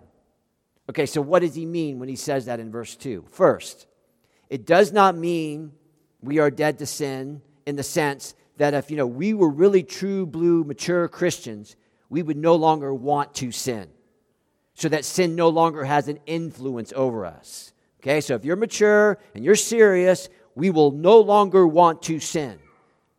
[0.91, 3.27] Okay, so what does he mean when he says that in verse 2?
[3.31, 3.87] First,
[4.51, 5.73] it does not mean
[6.21, 9.83] we are dead to sin in the sense that if you know we were really
[9.83, 11.77] true blue mature Christians,
[12.11, 13.89] we would no longer want to sin.
[14.75, 17.72] So that sin no longer has an influence over us.
[18.03, 22.59] Okay, so if you're mature and you're serious, we will no longer want to sin.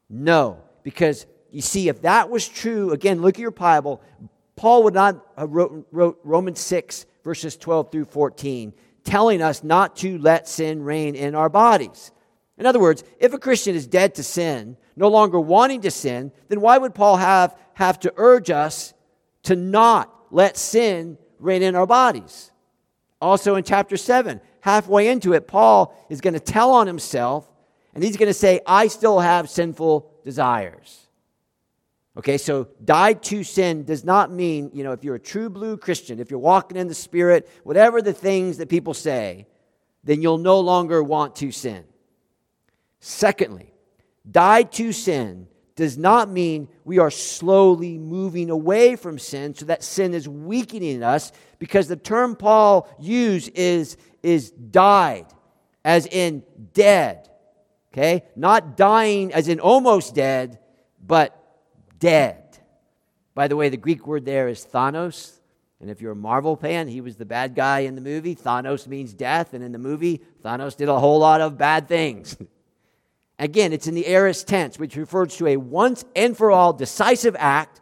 [0.09, 4.01] No, because you see, if that was true, again, look at your Bible.
[4.57, 8.73] Paul would not have wrote, wrote Romans 6, verses 12 through 14,
[9.05, 12.11] telling us not to let sin reign in our bodies.
[12.57, 16.33] In other words, if a Christian is dead to sin, no longer wanting to sin,
[16.49, 18.93] then why would Paul have, have to urge us
[19.43, 22.51] to not let sin reign in our bodies?
[23.21, 27.45] Also in chapter 7, halfway into it, Paul is going to tell on himself
[27.93, 31.05] and he's going to say, I still have sinful desires.
[32.15, 35.75] Okay, so died to sin does not mean, you know, if you're a true blue
[35.75, 39.47] Christian, if you're walking in the Spirit, whatever the things that people say,
[40.05, 41.83] then you'll no longer want to sin.
[43.01, 43.73] Secondly,
[44.31, 49.83] died to sin does not mean we are slowly moving away from sin so that
[49.83, 55.27] sin is weakening us because the term Paul used is, is died,
[55.85, 57.29] as in dead.
[57.91, 58.23] Okay?
[58.35, 60.57] Not dying as in almost dead,
[61.05, 61.37] but
[61.99, 62.43] dead.
[63.35, 65.39] By the way, the Greek word there is Thanos.
[65.79, 68.35] And if you're a Marvel fan, he was the bad guy in the movie.
[68.35, 69.53] Thanos means death.
[69.53, 72.37] And in the movie, Thanos did a whole lot of bad things.
[73.39, 77.35] Again, it's in the aorist tense, which refers to a once and for all decisive
[77.37, 77.81] act,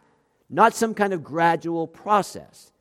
[0.50, 2.72] not some kind of gradual process.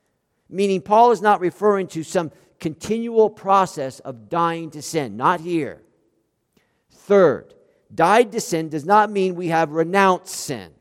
[0.49, 5.17] Meaning, Paul is not referring to some continual process of dying to sin.
[5.17, 5.81] Not here.
[6.91, 7.53] Third,
[7.93, 10.71] died to sin does not mean we have renounced sin.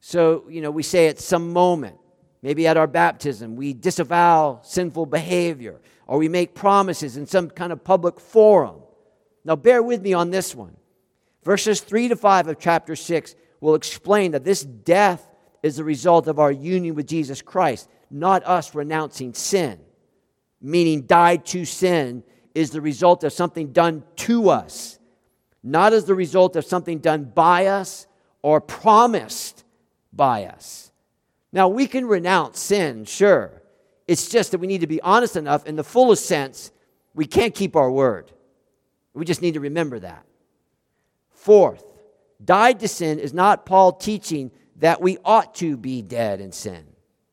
[0.00, 1.96] So, you know, we say at some moment,
[2.42, 7.72] maybe at our baptism, we disavow sinful behavior or we make promises in some kind
[7.72, 8.80] of public forum.
[9.44, 10.76] Now, bear with me on this one.
[11.44, 15.28] Verses 3 to 5 of chapter 6 will explain that this death
[15.62, 19.78] is the result of our union with Jesus Christ, not us renouncing sin.
[20.62, 22.22] Meaning, died to sin
[22.54, 24.98] is the result of something done to us,
[25.62, 28.06] not as the result of something done by us
[28.42, 29.64] or promised
[30.12, 30.92] by us.
[31.52, 33.62] Now, we can renounce sin, sure.
[34.06, 36.70] It's just that we need to be honest enough in the fullest sense,
[37.14, 38.30] we can't keep our word.
[39.14, 40.24] We just need to remember that.
[41.30, 41.84] Fourth,
[42.42, 46.86] died to sin is not Paul teaching that we ought to be dead in sin.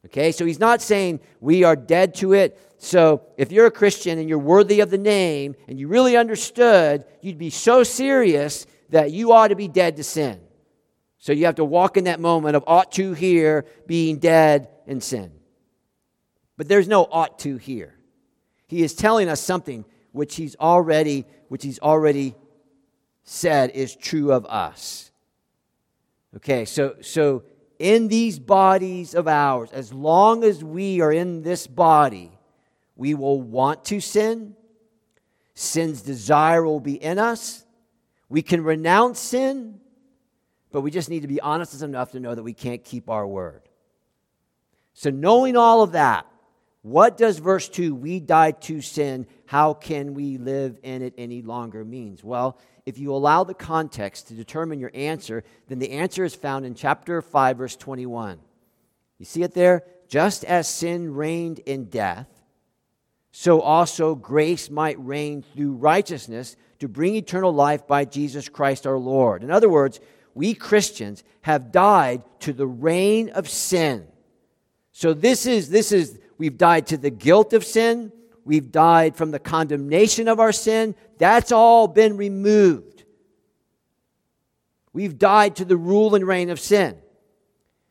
[0.05, 2.57] Okay, so he's not saying we are dead to it.
[2.77, 7.03] So if you're a Christian and you're worthy of the name and you really understood,
[7.21, 10.39] you'd be so serious that you ought to be dead to sin.
[11.17, 15.01] So you have to walk in that moment of ought to here being dead in
[15.01, 15.31] sin.
[16.55, 17.95] But there's no ought to here.
[18.67, 22.35] He is telling us something which he's already which he's already
[23.23, 25.11] said is true of us.
[26.35, 27.43] Okay, so so
[27.79, 32.31] in these bodies of ours, as long as we are in this body,
[32.95, 34.55] we will want to sin.
[35.55, 37.65] Sin's desire will be in us.
[38.27, 39.79] We can renounce sin
[40.71, 43.25] but we just need to be honest enough to know that we can't keep our
[43.25, 43.61] word.
[44.93, 46.25] So, knowing all of that,
[46.81, 51.41] what does verse 2, we died to sin, how can we live in it any
[51.41, 52.23] longer means?
[52.23, 56.65] Well, if you allow the context to determine your answer, then the answer is found
[56.65, 58.39] in chapter 5, verse 21.
[59.17, 59.83] You see it there?
[60.07, 62.27] Just as sin reigned in death,
[63.31, 68.97] so also grace might reign through righteousness to bring eternal life by Jesus Christ our
[68.97, 69.43] Lord.
[69.43, 69.99] In other words,
[70.33, 74.07] we Christians have died to the reign of sin.
[74.91, 78.11] So this is this is we've died to the guilt of sin,
[78.43, 80.95] we've died from the condemnation of our sin.
[81.19, 83.03] That's all been removed.
[84.91, 86.97] We've died to the rule and reign of sin.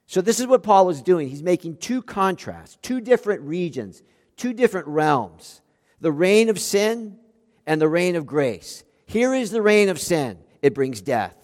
[0.06, 1.28] So this is what Paul is doing.
[1.28, 4.02] He's making two contrasts, two different regions,
[4.36, 5.60] two different realms.
[6.00, 7.18] The reign of sin
[7.66, 8.82] and the reign of grace.
[9.06, 10.38] Here is the reign of sin.
[10.60, 11.36] It brings death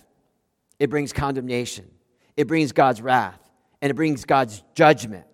[0.78, 1.90] it brings condemnation,
[2.36, 3.40] it brings God's wrath,
[3.80, 5.24] and it brings God's judgment.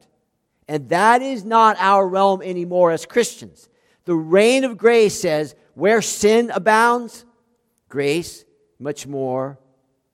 [0.71, 3.69] And that is not our realm anymore as Christians.
[4.05, 7.25] The reign of grace says, where sin abounds,
[7.89, 8.45] grace
[8.79, 9.59] much more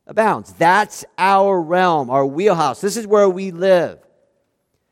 [0.07, 0.55] abounds.
[0.55, 2.81] That's our realm, our wheelhouse.
[2.81, 3.99] This is where we live.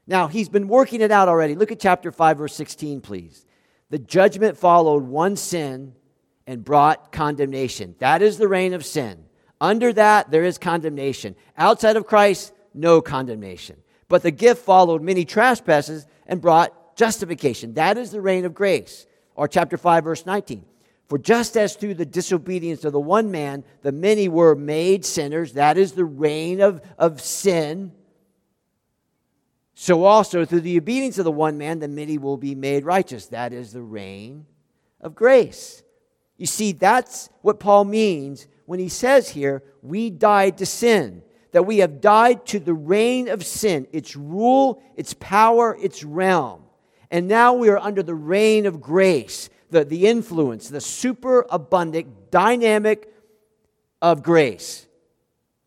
[0.06, 1.54] Now, he's been working it out already.
[1.54, 3.46] Look at chapter 5, verse 16, please.
[3.88, 5.94] The judgment followed one sin
[6.46, 7.94] and brought condemnation.
[8.00, 9.24] That is the reign of sin.
[9.62, 11.36] Under that, there is condemnation.
[11.56, 13.76] Outside of Christ, no condemnation.
[14.08, 17.74] But the gift followed many trespasses and brought justification.
[17.74, 19.06] That is the reign of grace.
[19.34, 20.64] Or chapter 5, verse 19.
[21.08, 25.52] For just as through the disobedience of the one man, the many were made sinners,
[25.52, 27.92] that is the reign of, of sin.
[29.74, 33.26] So also through the obedience of the one man, the many will be made righteous.
[33.26, 34.46] That is the reign
[35.00, 35.82] of grace.
[36.36, 41.22] You see, that's what Paul means when he says here, we died to sin,
[41.54, 46.64] that we have died to the reign of sin, its rule, its power, its realm.
[47.12, 53.08] And now we are under the reign of grace, the, the influence, the superabundant, dynamic
[54.02, 54.88] of grace,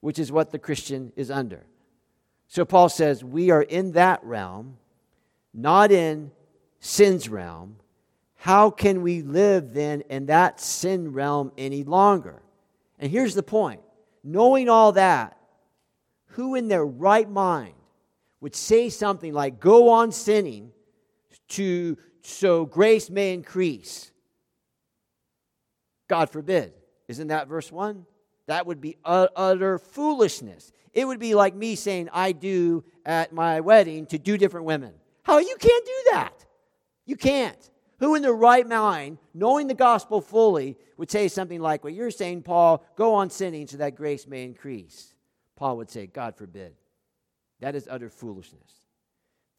[0.01, 1.65] which is what the Christian is under.
[2.49, 4.75] So Paul says we are in that realm,
[5.53, 6.31] not in
[6.81, 7.77] sin's realm.
[8.35, 12.41] How can we live then in that sin realm any longer?
[12.99, 13.79] And here's the point
[14.21, 15.36] knowing all that,
[16.37, 17.73] who in their right mind
[18.41, 20.71] would say something like, go on sinning
[21.49, 24.11] to so grace may increase?
[26.07, 26.73] God forbid.
[27.07, 28.05] Isn't that verse 1?
[28.45, 30.71] That would be utter foolishness.
[30.93, 34.93] It would be like me saying, I do at my wedding to do different women.
[35.23, 35.39] How?
[35.39, 36.45] You can't do that.
[37.07, 37.71] You can't.
[37.97, 42.11] Who in their right mind, knowing the gospel fully, would say something like what you're
[42.11, 45.15] saying, Paul, go on sinning so that grace may increase?
[45.57, 46.73] Paul would say, God forbid.
[47.59, 48.71] That is utter foolishness.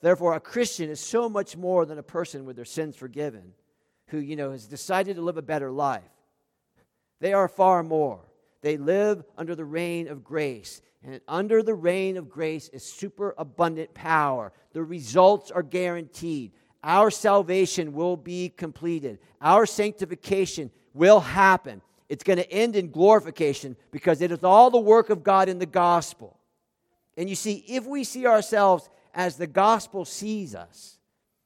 [0.00, 3.52] Therefore, a Christian is so much more than a person with their sins forgiven
[4.06, 6.02] who, you know, has decided to live a better life.
[7.20, 8.20] They are far more.
[8.62, 10.80] They live under the reign of grace.
[11.02, 14.52] And under the reign of grace is superabundant power.
[14.72, 16.52] The results are guaranteed.
[16.84, 19.18] Our salvation will be completed.
[19.40, 21.82] Our sanctification will happen.
[22.08, 25.58] It's going to end in glorification because it is all the work of God in
[25.58, 26.38] the gospel.
[27.16, 30.98] And you see, if we see ourselves as the gospel sees us,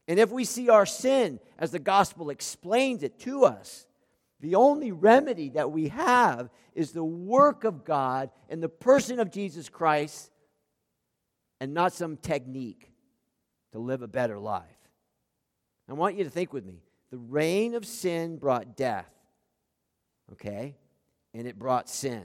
[0.07, 3.87] and if we see our sin as the gospel explains it to us,
[4.41, 9.31] the only remedy that we have is the work of God in the person of
[9.31, 10.31] Jesus Christ
[11.61, 12.91] and not some technique
[13.73, 14.65] to live a better life.
[15.89, 16.83] I want you to think with me.
[17.11, 19.11] The reign of sin brought death,
[20.33, 20.77] okay?
[21.35, 22.25] And it brought sin.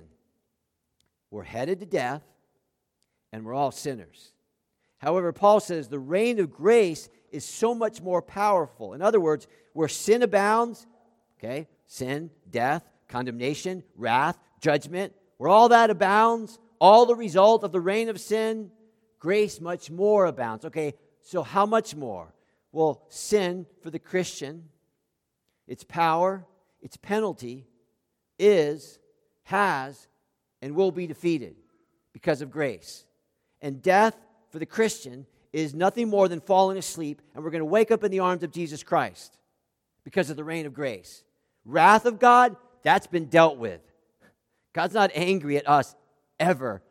[1.32, 2.24] We're headed to death,
[3.32, 4.34] and we're all sinners.
[5.00, 8.94] However, Paul says the reign of grace is so much more powerful.
[8.94, 10.88] In other words, where sin abounds,
[11.38, 17.82] okay, sin, death, condemnation, wrath, judgment, where all that abounds, all the result of the
[17.82, 18.72] reign of sin,
[19.20, 20.66] grace much more abounds.
[20.66, 22.34] Okay, so how much more?
[22.72, 24.70] Well, sin for the Christian,
[25.68, 26.46] its power,
[26.82, 27.68] its penalty
[28.40, 29.00] is,
[29.44, 30.08] has,
[30.62, 31.56] and will be defeated
[32.14, 33.06] because of grace.
[33.62, 34.16] And death
[34.50, 38.04] for the Christian is nothing more than falling asleep, and we're going to wake up
[38.04, 39.38] in the arms of Jesus Christ
[40.04, 41.24] because of the reign of grace.
[41.66, 43.82] Wrath of God, that's been dealt with.
[44.74, 45.96] God's not angry at us
[46.40, 46.82] ever,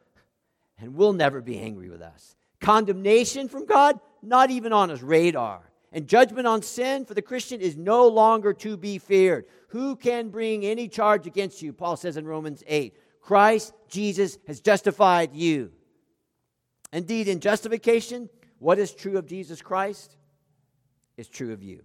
[0.78, 2.36] and will never be angry with us.
[2.60, 5.70] Condemnation from God, not even on his radar.
[5.96, 9.46] And judgment on sin for the Christian is no longer to be feared.
[9.68, 11.72] Who can bring any charge against you?
[11.72, 12.94] Paul says in Romans 8.
[13.22, 15.72] Christ Jesus has justified you.
[16.92, 18.28] Indeed, in justification,
[18.58, 20.18] what is true of Jesus Christ
[21.16, 21.82] is true of you.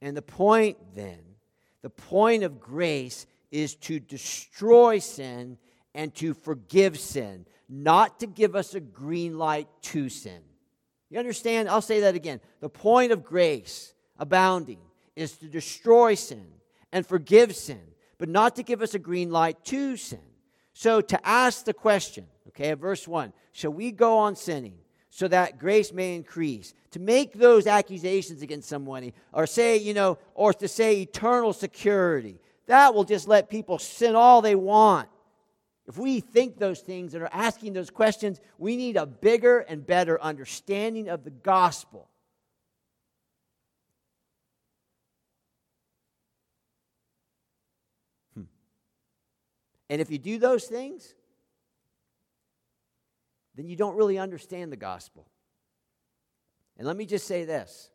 [0.00, 1.20] And the point then
[1.82, 5.58] the point of grace is to destroy sin
[5.94, 10.40] and to forgive sin, not to give us a green light to sin.
[11.10, 11.68] You understand?
[11.68, 12.40] I'll say that again.
[12.60, 14.80] The point of grace abounding
[15.16, 16.46] is to destroy sin
[16.92, 17.80] and forgive sin,
[18.18, 20.20] but not to give us a green light to sin.
[20.72, 24.78] So to ask the question, okay, verse 1, shall we go on sinning?
[25.18, 26.74] so that grace may increase.
[26.92, 32.40] To make those accusations against somebody, or say, you know, or to say eternal security,
[32.66, 35.08] that will just let people sin all they want.
[35.88, 39.84] If we think those things and are asking those questions, we need a bigger and
[39.84, 42.10] better understanding of the gospel.
[48.34, 48.42] Hmm.
[49.88, 51.14] And if you do those things,
[53.54, 55.26] then you don't really understand the gospel.
[56.76, 57.88] And let me just say this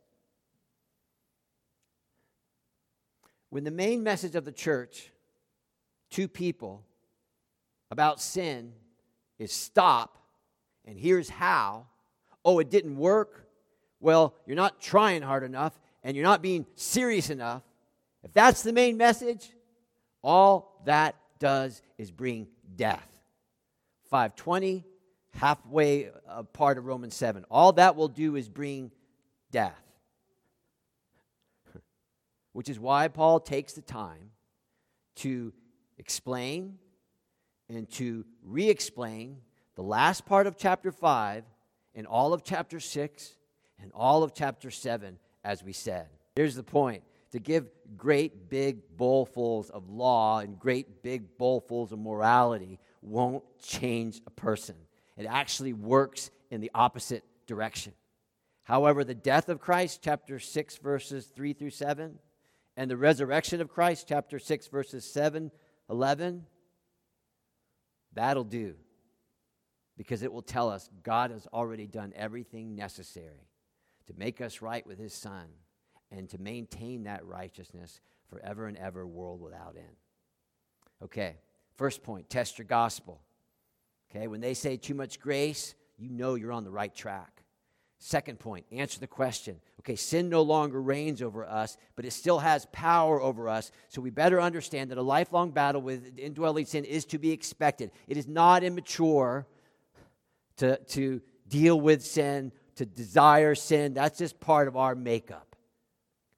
[3.51, 5.11] when the main message of the church
[6.09, 6.83] to people
[7.93, 8.73] about sin
[9.37, 10.17] is stop,
[10.83, 11.85] and here's how.
[12.43, 13.47] Oh, it didn't work.
[13.99, 17.61] Well, you're not trying hard enough, and you're not being serious enough.
[18.23, 19.51] If that's the main message,
[20.23, 23.07] all that does is bring death.
[24.09, 24.83] 520
[25.35, 26.09] halfway
[26.51, 27.45] part of Romans 7.
[27.51, 28.91] All that will do is bring
[29.51, 29.81] death.
[32.53, 34.31] Which is why Paul takes the time
[35.17, 35.53] to
[35.99, 36.79] explain
[37.69, 39.37] and to re explain
[39.75, 41.43] the last part of chapter 5
[41.95, 43.35] and all of chapter 6
[43.81, 46.07] and all of chapter 7, as we said.
[46.35, 51.99] Here's the point to give great big bowlfuls of law and great big bowlfuls of
[51.99, 54.75] morality won't change a person.
[55.17, 57.93] It actually works in the opposite direction.
[58.63, 62.17] However, the death of Christ, chapter 6, verses 3 through 7,
[62.77, 65.51] and the resurrection of Christ, chapter 6, verses 7,
[65.89, 66.45] 11,
[68.13, 68.75] That'll do.
[69.97, 73.47] Because it will tell us God has already done everything necessary
[74.07, 75.45] to make us right with his Son
[76.11, 79.95] and to maintain that righteousness forever and ever, world without end.
[81.03, 81.37] Okay,
[81.75, 83.21] first point test your gospel.
[84.09, 87.42] Okay, when they say too much grace, you know you're on the right track.
[88.05, 89.61] Second point, answer the question.
[89.79, 93.71] Okay, sin no longer reigns over us, but it still has power over us.
[93.87, 97.91] So we better understand that a lifelong battle with indwelling sin is to be expected.
[98.09, 99.47] It is not immature
[100.57, 103.93] to, to deal with sin, to desire sin.
[103.93, 105.55] That's just part of our makeup.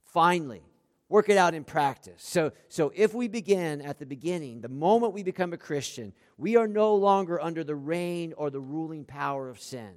[0.03, 0.61] Finally,
[1.09, 2.21] work it out in practice.
[2.21, 6.57] So, so if we begin at the beginning, the moment we become a Christian, we
[6.57, 9.95] are no longer under the reign or the ruling power of sin.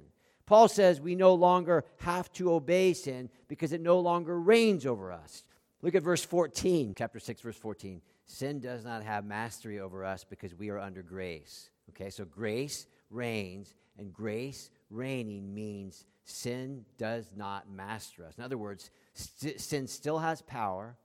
[0.49, 5.11] Paul says we no longer have to obey sin because it no longer reigns over
[5.11, 5.43] us.
[5.83, 8.01] Look at verse 14, chapter 6, verse 14.
[8.25, 11.69] Sin does not have mastery over us because we are under grace.
[11.89, 18.35] Okay, so grace reigns, and grace reigning means sin does not master us.
[18.35, 20.97] In other words, st- sin still has power,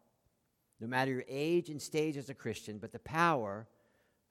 [0.80, 3.66] no matter your age and stage as a Christian, but the power,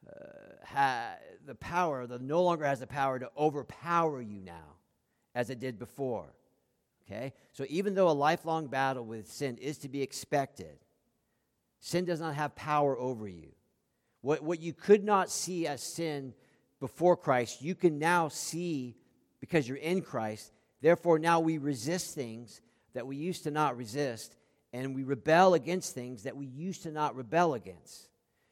[0.09, 4.73] uh, ha- the power, the no longer has the power to overpower you now,
[5.36, 6.34] as it did before.
[7.06, 7.34] Okay?
[7.52, 10.78] So even though a lifelong battle with sin is to be expected,
[11.80, 13.50] sin does not have power over you.
[14.22, 16.34] What, what you could not see as sin
[16.80, 18.96] before Christ, you can now see
[19.40, 20.52] because you're in Christ.
[20.82, 22.62] Therefore, now we resist things
[22.94, 24.36] that we used to not resist,
[24.72, 28.10] and we rebel against things that we used to not rebel against.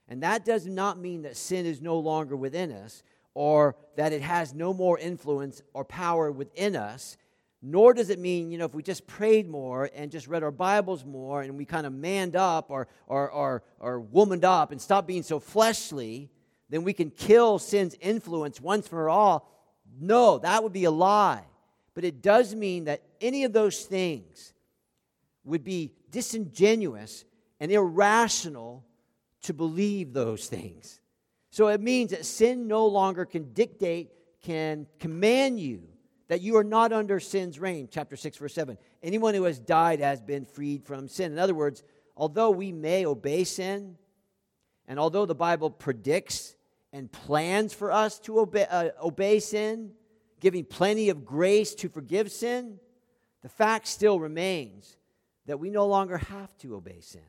[0.08, 3.04] And that does not mean that sin is no longer within us
[3.34, 7.18] or that it has no more influence or power within us.
[7.62, 10.52] Nor does it mean, you know, if we just prayed more and just read our
[10.52, 14.82] Bibles more and we kind of manned up or, or, or, or womaned up and
[14.82, 16.32] stopped being so fleshly,
[16.70, 19.48] then we can kill sin's influence once for all.
[20.00, 21.44] No, that would be a lie.
[21.94, 24.54] But it does mean that any of those things
[25.44, 27.26] would be disingenuous
[27.60, 28.86] and irrational
[29.44, 31.01] to believe those things.
[31.52, 34.10] So it means that sin no longer can dictate,
[34.42, 35.84] can command you
[36.30, 37.90] that you are not under sin's reign.
[37.92, 38.78] Chapter 6, verse 7.
[39.04, 41.34] Anyone who has died has been freed from sin.
[41.34, 41.84] In other words,
[42.16, 43.98] although we may obey sin,
[44.88, 46.56] and although the Bible predicts
[46.94, 49.92] and plans for us to obey, uh, obey sin,
[50.40, 52.80] giving plenty of grace to forgive sin,
[53.42, 54.96] the fact still remains
[55.48, 57.22] that we no longer have to obey sin.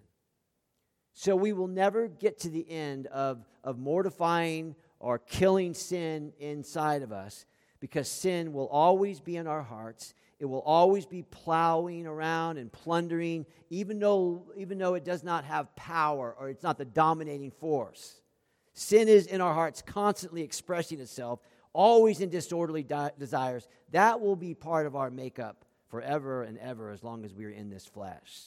[1.12, 7.02] So we will never get to the end of, of mortifying or killing sin inside
[7.02, 7.44] of us
[7.80, 10.14] because sin will always be in our hearts.
[10.38, 15.44] It will always be plowing around and plundering, even though, even though it does not
[15.44, 18.20] have power or it's not the dominating force.
[18.72, 21.40] Sin is in our hearts, constantly expressing itself,
[21.72, 23.68] always in disorderly di- desires.
[23.90, 27.50] That will be part of our makeup forever and ever as long as we are
[27.50, 28.40] in this flesh.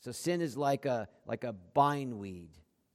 [0.00, 2.50] So sin is like a, like a bindweed,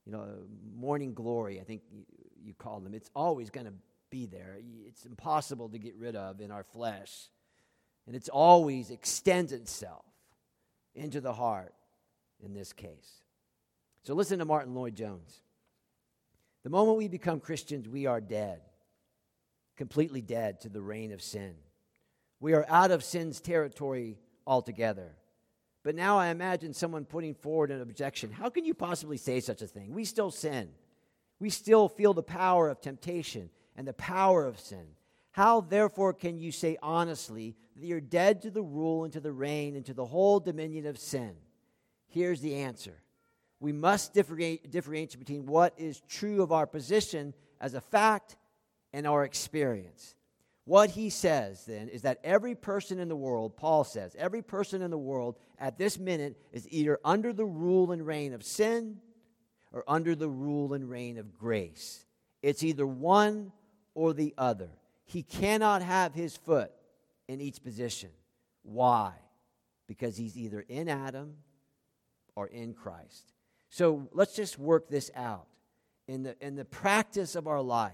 [0.06, 0.28] you know,
[0.76, 2.04] morning glory, I think you,
[2.43, 2.93] you call them.
[2.93, 3.74] It's always going to
[4.10, 4.58] be there.
[4.88, 7.30] It's impossible to get rid of in our flesh.
[8.08, 10.06] And it's always extends itself
[10.95, 11.74] into the heart
[12.43, 13.24] in this case.
[14.04, 15.41] So listen to Martyn Lloyd-Jones.
[16.64, 18.62] The moment we become Christians, we are dead,
[19.78, 21.56] completely dead to the reign of sin.
[22.39, 25.16] We are out of sin's territory altogether.
[25.84, 28.31] But now I imagine someone putting forward an objection.
[28.31, 29.93] How can you possibly say such a thing?
[29.93, 30.69] We still sin.
[31.39, 34.86] We still feel the power of temptation and the power of sin.
[35.31, 39.31] How, therefore, can you say honestly that you're dead to the rule and to the
[39.31, 41.34] reign and to the whole dominion of sin?
[42.07, 43.01] Here's the answer
[43.59, 48.38] we must differentiate between what is true of our position as a fact
[48.91, 50.15] and our experience.
[50.66, 54.82] What he says then is that every person in the world, Paul says, every person
[54.82, 58.99] in the world at this minute is either under the rule and reign of sin
[59.74, 62.05] or under the rule and reign of grace.
[62.41, 63.51] It's either one
[63.93, 64.70] or the other.
[65.05, 66.72] He cannot have his foot
[67.28, 68.09] in each position.
[68.61, 69.14] Why?
[69.88, 71.36] Because he's either in Adam
[72.36, 73.34] or in Christ.
[73.70, 75.47] So let's just work this out
[76.07, 77.91] in the, in the practice of our life.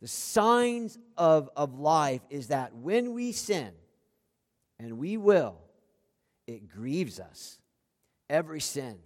[0.00, 3.72] The signs of, of life is that when we sin,
[4.78, 5.56] and we will,
[6.46, 7.58] it grieves us.
[8.30, 8.96] Every sin.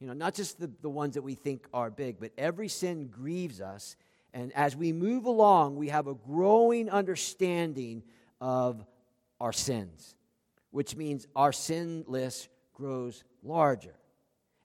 [0.00, 3.08] You know, not just the, the ones that we think are big, but every sin
[3.08, 3.96] grieves us.
[4.32, 8.02] And as we move along, we have a growing understanding
[8.40, 8.84] of
[9.40, 10.14] our sins,
[10.70, 13.94] which means our sin list grows larger.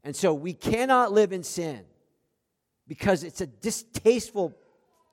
[0.05, 1.81] And so we cannot live in sin
[2.87, 4.53] because it's a distasteful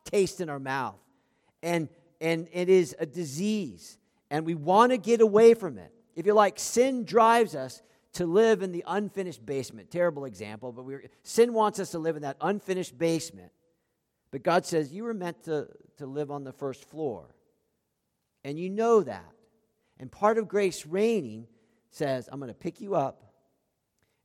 [0.05, 0.98] taste in our mouth.
[1.62, 1.88] And,
[2.20, 3.98] and it is a disease.
[4.30, 5.92] And we want to get away from it.
[6.14, 7.82] If you like, sin drives us
[8.14, 9.90] to live in the unfinished basement.
[9.90, 13.53] Terrible example, but we sin wants us to live in that unfinished basement.
[14.30, 17.34] But God says, You were meant to, to live on the first floor.
[18.44, 19.30] And you know that.
[19.98, 21.46] And part of grace reigning
[21.90, 23.22] says, I'm going to pick you up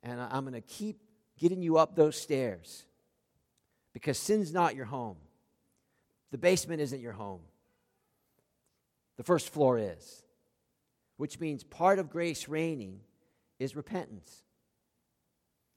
[0.02, 1.02] and I'm going to keep
[1.38, 2.86] getting you up those stairs
[3.94, 5.18] because sin's not your home.
[6.32, 7.42] The basement isn't your home,
[9.18, 10.24] the first floor is,
[11.18, 13.00] which means part of grace reigning
[13.60, 14.44] is repentance.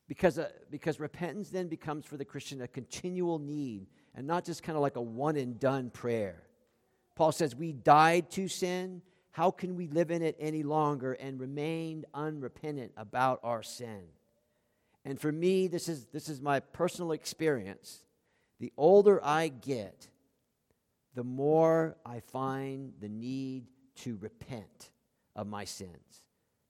[0.09, 4.65] Because, uh, because repentance then becomes for the Christian a continual need and not just
[4.65, 6.43] kind of like a one and done prayer.
[7.15, 9.03] Paul says, We died to sin.
[9.31, 14.03] How can we live in it any longer and remain unrepentant about our sin?
[15.05, 18.05] And for me, this is, this is my personal experience.
[18.59, 20.09] The older I get,
[21.15, 24.91] the more I find the need to repent
[25.35, 26.23] of my sins.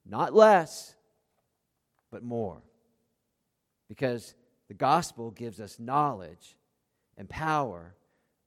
[0.06, 0.94] Not less,
[2.10, 2.62] but more.
[3.88, 4.34] Because
[4.68, 6.56] the gospel gives us knowledge
[7.16, 7.94] and power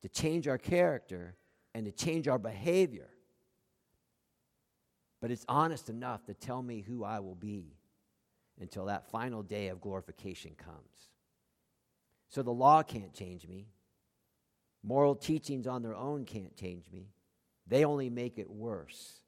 [0.02, 1.36] to change our character
[1.74, 3.10] and to change our behavior.
[5.22, 7.78] But it's honest enough to tell me who I will be
[8.60, 11.10] until that final day of glorification comes.
[12.30, 13.68] So the law can't change me.
[14.84, 17.08] Moral teachings on their own can't change me.
[17.68, 19.22] They only make it worse.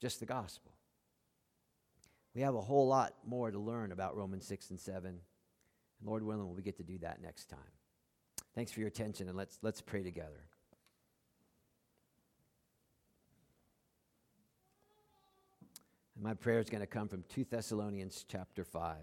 [0.00, 0.72] Just the gospel.
[2.34, 5.06] We have a whole lot more to learn about Romans 6 and 7.
[5.06, 5.18] And
[6.04, 7.58] Lord willing, we'll get to do that next time.
[8.54, 10.44] Thanks for your attention, and let's, let's pray together.
[16.16, 18.96] And my prayer is going to come from 2 Thessalonians chapter 5.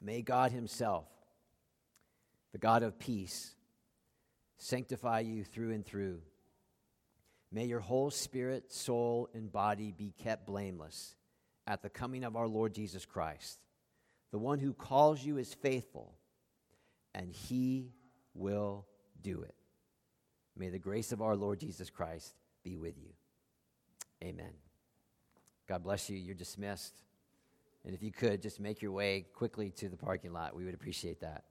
[0.00, 1.06] May God Himself,
[2.56, 3.54] the God of peace,
[4.56, 6.22] sanctify you through and through
[7.52, 11.14] May your whole spirit, soul, and body be kept blameless
[11.66, 13.58] at the coming of our Lord Jesus Christ.
[14.32, 16.14] The one who calls you is faithful,
[17.14, 17.92] and he
[18.32, 18.86] will
[19.22, 19.54] do it.
[20.56, 22.34] May the grace of our Lord Jesus Christ
[22.64, 23.10] be with you.
[24.24, 24.52] Amen.
[25.68, 26.16] God bless you.
[26.16, 26.94] You're dismissed.
[27.84, 30.56] And if you could, just make your way quickly to the parking lot.
[30.56, 31.44] We would appreciate that.